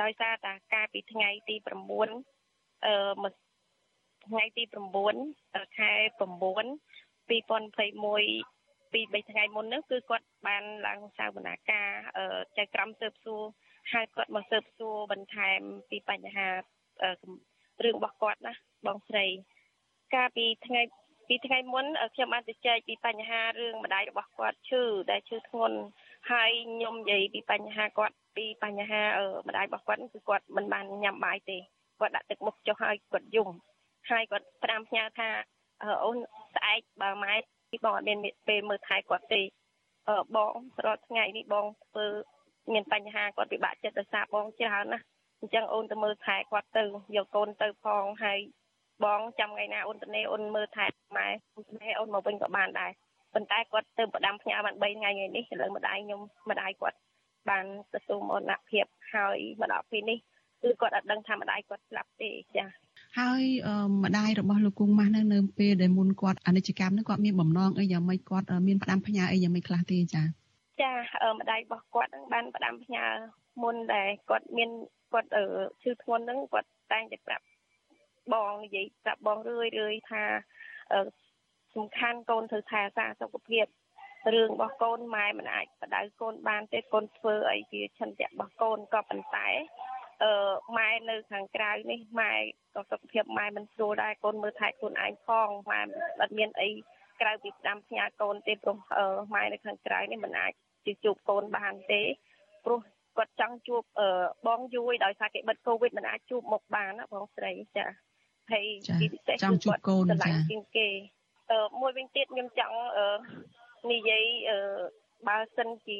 [0.01, 2.32] ដោយសារតែការពីថ្ងៃទី9
[2.85, 3.31] អឺ
[4.25, 4.63] ថ្ងៃទី
[5.19, 6.23] 9ខែ9
[7.29, 7.29] 2021
[8.93, 11.89] ពី3ថ្ងៃមុននោះគឺគាត់បានឡើងសវនាការ
[12.57, 13.41] ចៅក្រមស៊ើបសួរ
[13.91, 15.59] ហើយគាត់មកស៊ើបសួរបន្ថែម
[15.89, 16.47] ពីបញ្ហា
[17.83, 18.53] រឿងរបស់គាត់ណា
[18.87, 19.25] បងស្រី
[20.13, 20.81] កាលពីថ្ងៃ
[21.27, 24.81] ពីថ្ងៃមុនខ្ញុំបានទៅចែកពីបញ្ហារឿងម្ដាយរបស់គាត់ឈឺ
[25.11, 25.77] ដែលឈឺធ្ងន់
[26.31, 29.01] ហើយខ្ញុំនិយាយពីបញ្ហាគាត់ពីបញ្ហា
[29.47, 31.57] ម្ដាយរបស់គាត់គឺគាត់មិនបានញ៉ាំបាយទេ
[31.99, 33.49] គាត់ដាក់ទឹកមុខចុះហើយគាត់យំ
[34.09, 35.29] ហើយគាត់ផ្ដាំផ្ញើថា
[36.03, 36.17] អូន
[36.55, 37.35] ស្អែកបើម៉ែ
[37.85, 38.17] បងអត់មាន
[38.47, 39.41] ពេលមើលថែគាត់ទេ
[40.35, 40.53] បង
[40.85, 42.07] រាល់ថ្ងៃនេះបងធ្វើ
[42.73, 44.99] មានបញ្ហាគាត់ពិបាកចិត្តដោយសារបងច្រើនណា
[45.39, 46.83] អញ្ចឹងអូនទៅមើលថែគាត់ទៅ
[47.15, 48.39] យកកូនទៅផងហើយ
[49.05, 50.85] បងចាំថ្ងៃណាអូនទៅនេះអូនមើលថែ
[51.17, 51.27] ម៉ែ
[51.79, 52.91] ម៉ែអូនមកវិញក៏បានដែរ
[53.33, 56.97] ប៉ុន្តែគាត់ទៅប្រដាំផ្ញើបាន3ថ្ងៃថ្ងៃនេះឥឡូវម្ដាយខ្ញុំម្ដាយគាត់
[57.49, 60.17] បានទទួលមរណភាពហើយមកដល់ពេលនេះ
[60.63, 62.65] គឺគាត់អត់ដឹងថាម្ដាយគាត់ស្លាប់ទេចា
[63.19, 63.41] ហើយ
[64.03, 70.23] ម្ដាយរបស់លោកគង់ម៉ាស់នៅនៅពេលដែលមុនគាត់អនិច្ចកម្មនោះគាត់មានបំណងអីយ៉ាងម៉េចគាត់មានផ្ដាំផ្ញើអីយ៉ាងម៉េចខ្លះទេចា
[70.81, 70.93] ចា
[71.39, 73.05] ម្ដាយរបស់គាត់នឹងបានផ្ដាំផ្ញើ
[73.63, 74.69] មុនដែលគាត់មាន
[75.13, 75.29] គាត់
[75.81, 77.45] ឈឺធ្ងន់ហ្នឹងគាត់តែងតែប្រាប់
[78.33, 80.23] បងនិយាយប្រាប់បងរឿយរឿយថា
[81.75, 83.65] សំខាន់កូនត្រូវថែរក្សាសុខភាព
[84.33, 89.47] រឿងរបស់កូនម៉ែមិនអាចបដៅកូនបានទេកូនធ្វើអីជាឆន្ទៈរបស់កូនក៏ប៉ុន្តែ
[90.23, 90.33] អឺ
[90.77, 92.33] ម៉ែនៅខាងក្រៅនេះម៉ែ
[92.75, 95.81] ក៏សុខភាពម៉ែមិនស្រួលដែរកូនមើលថែខ្លួនឯងផងម៉ែ
[96.21, 96.69] អត់មានអី
[97.21, 98.77] ក្រៅពីស្ដាំផ្ញើកូនទេព្រោះ
[99.33, 100.51] ម៉ែនៅខាងក្រៅនេះមិនអាច
[100.85, 102.01] ជជួបកូនបានទេ
[102.65, 102.79] ព្រោះ
[103.17, 103.83] គាត់ចង់ជួប
[104.47, 107.85] បងយួយដោយសារគេបិទកូវីដមិនអាចជួបមុខបានណាបងស្រីចា
[108.51, 108.65] ហើយ
[109.01, 110.87] ទីពិសេសគឺគាត់ឆ្លាញ់ជាងគេ
[111.51, 112.77] អឺមួយវិញទៀតខ្ញុំចង់
[113.91, 114.59] និយាយអឺ
[115.27, 115.99] បើសិនជា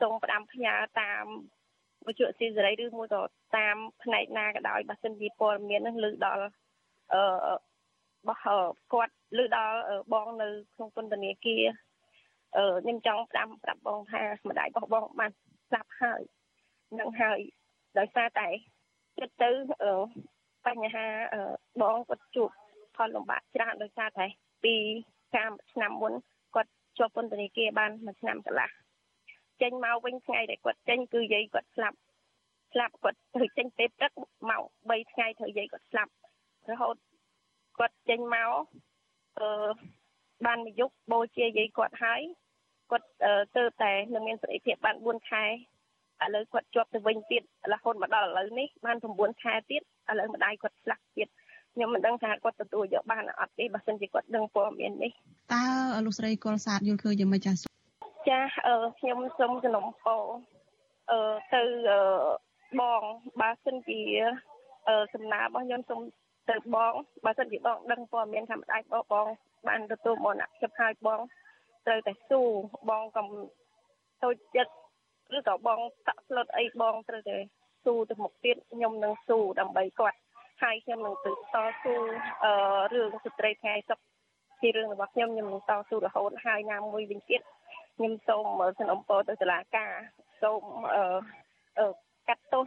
[0.00, 1.24] សូមផ្ដាំផ្ញើតាម
[2.06, 3.22] វិទ្យុស៊ីសេរីឬមួយក៏
[3.56, 6.44] តាមផ្នែកណាក៏ដោយបើសិនជាព័ត៌មាននឹងលើដល់
[7.14, 7.22] អឺ
[8.28, 8.44] បោះ
[8.92, 9.78] គាត់លើដល់
[10.12, 11.64] បងនៅក្នុងពន្ធនាគារ
[12.56, 15.30] អឺខ្ញុំចង់ផ្ដាំប្រាប់បងថាម្ដាយរបស់បងបាន
[15.68, 16.22] ស្លាប់ហើយ
[17.00, 17.40] នឹងហើយ
[17.98, 18.48] ដោយសារតែ
[19.16, 19.50] គិតទៅ
[20.66, 21.06] បញ្ហា
[21.82, 22.50] បងគាត់ជួប
[22.96, 24.26] ផលលំបាកច្រើនដោយសារតែ
[24.64, 24.74] ពី
[25.34, 26.12] កាមឆ្នាំមុន
[26.54, 28.70] គាត់ជាប់ពន្ធនាគារបានមួយឆ្នាំកន្លះ
[29.62, 31.98] ចេញមកវិញថ្ងៃដែលគាត់ចេញគឺយាយគាត់ស្លាប់
[32.72, 34.12] ស្លាប់គាត់ទៅចេញពេលព្រឹក
[34.50, 36.12] មក3ថ្ងៃត្រូវយាយគាត់ស្លាប់
[36.70, 36.96] រហូត
[37.78, 38.52] គាត់ចេញមក
[39.38, 39.46] អឺ
[40.46, 42.22] បានមួយយប់បូជាយាយគាត់ហើយ
[42.90, 43.06] គាត់
[43.56, 47.42] ទៅតែនឹងមានសេរីភាពបាន4ខែឥឡូវគាត់ជាប់ទៅវិញទៀត
[47.72, 51.28] រហូតមកដល់ឥឡូវនេះបាន9ខែទៀតឥឡូវម្ដាយគាត់ស្លាប់ទៀត
[51.74, 55.12] ខ្ញុំមិនដឹងថាគាត់ទទួលយកបានអត់ទេបើសិនជាគាត់ដឹងព័ត៌មាននេះ
[55.54, 55.64] តើ
[56.04, 57.52] លោកស្រីកុលសាទយល់ឃើញយ៉ាងម៉េចចា
[58.28, 60.16] ចាអឺខ្ញុំសូមសំណពោ
[61.10, 61.18] អឺ
[61.54, 61.62] ទៅ
[62.80, 63.02] បង
[63.40, 64.00] បើសិនជា
[64.88, 66.00] អឺសំណើរបស់ខ្ញុំសូម
[66.50, 66.92] ទៅបង
[67.24, 69.26] បើសិនជាបងដឹងព័ត៌មានថាម្ដាយបងបង
[69.68, 71.20] បានទទួលមរណភាពហើយបង
[71.86, 72.40] ត្រូវតែស៊ូ
[72.90, 73.26] បងកុំ
[74.24, 74.72] តូចចិត្ត
[75.36, 77.36] ឬក៏បងតាក់ស្លុតអីបងត្រូវតែ
[77.84, 80.18] ស៊ូទៅមុខទៀតខ្ញុំនឹងស៊ូដើម្បីគាត់
[80.62, 81.94] ហើយខ្ញុំនឹងទៅតស៊ូ
[82.44, 82.52] អឺ
[82.94, 84.00] រឿងស្ត្រីថ្ងៃសុខ
[84.60, 87.40] ជារឿងរបស់ខ្ញុំខ្ញុំនឹងតស៊ូរហូតហើយណាមួយវិញទៀត
[88.02, 89.92] ខ្ញុំសូមសនំពោទៅតុលាការ
[90.42, 90.62] សូម
[91.78, 91.86] អឺ
[92.28, 92.66] កាត់ទោស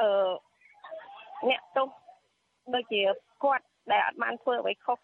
[0.00, 0.32] អឺ
[1.50, 1.88] អ្នកទោស
[2.74, 3.02] ដូចជា
[3.44, 4.98] គាត់ដែលអត់បានធ្វើអ្វីខុស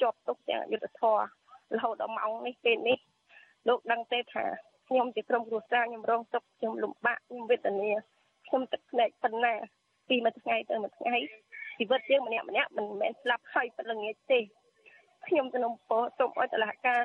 [0.00, 1.18] ជាប់ទុកទាំងយុទ្ធធរ
[1.76, 2.98] រហូតដល់ម៉ោងនេះពេលនេះ
[3.68, 4.44] លោកដឹងទេថា
[4.88, 7.90] ខ្ញុំជាក្រុមគ្រួសារខ្ញុំរងទុក្ខខ្ញុំលំបាកខ្ញុំវេទនា
[8.46, 9.54] ខ្ញុំទឹកភ្នែកប៉ុណ្ណា
[10.08, 11.16] ពីមួយថ្ងៃទៅមួយថ្ងៃ
[11.78, 14.40] ជីវិតយើងម្នាក់ម្នាក់មិនមែនស្លាប់ហើយប៉ុណ្្នឹងងាយទេ
[15.26, 17.00] ខ្ញុំសនំពោសូមឲ្យតឡាការ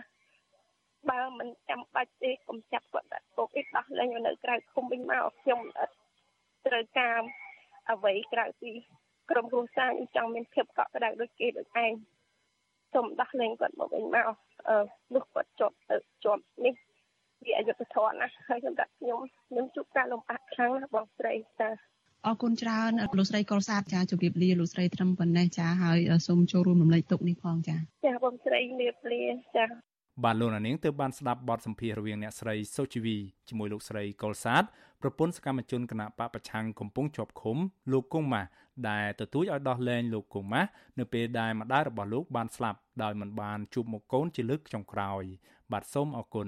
[1.09, 5.93] បើមិនចាំបាច់ទេកុំចាប់គាត់ដាក់គុកអីដោះលែងនៅក្រៅឃុំវិញមកខ្ញុំអត់
[6.67, 7.19] ត្រូវការ
[7.91, 8.71] អ្វីក្រៅពី
[9.31, 11.91] ក្រុមគ្រួសារខ្ញុំចង់មានភាពកក់ក្ដៅដូចគេដូចឯង
[12.93, 14.25] សូមដោះលែងគាត់មកវិញមក
[14.67, 14.77] អឺ
[15.15, 16.73] នោះគាត់ជាប់ទៅជាប់នេះ
[17.45, 21.69] វាអយុត្តិធម៌ណាស់ហើយសម្រាប់ខ្ញុំខ្ញុំជួបការលំបាកខ្លាំងណាស់បងស្រីចា
[22.25, 25.97] អរគុណច្រើនលោកស្រីកុលសាទចាជម្រាបលាលោកស្រីត្រឹមប៉ុណ្ណេះចាហើយ
[26.27, 27.75] សូមចូលរួមរំលែកទុកនេះផងចា
[28.05, 29.23] ចាបងស្រីជម្រាបលា
[29.55, 29.65] ចា
[30.24, 34.63] បាទលោកនាងទើបបានស្ដាប់បទសម្ភាសន៍រវាងអ្នកស្រីសុជីវីជាមួយលោកស្រីកុលសាទ
[35.01, 37.57] ប្រពន្ធសកម្មជនគណៈបកប្រឆាំងកំពុងជាប់ឃុំ
[37.91, 38.49] លោកគង់ម៉ាស់
[38.89, 45.24] ដែលទទូចឲ្យដោះលែងលោកគង់ម៉ាស់នៅពេលដែលម្ដាយរបស់លោកបានស្លាប់ដោយមិនបានជួបមុខកូនជាលើកចុងក្រោយ
[45.72, 46.47] បាទសូមអរគុណ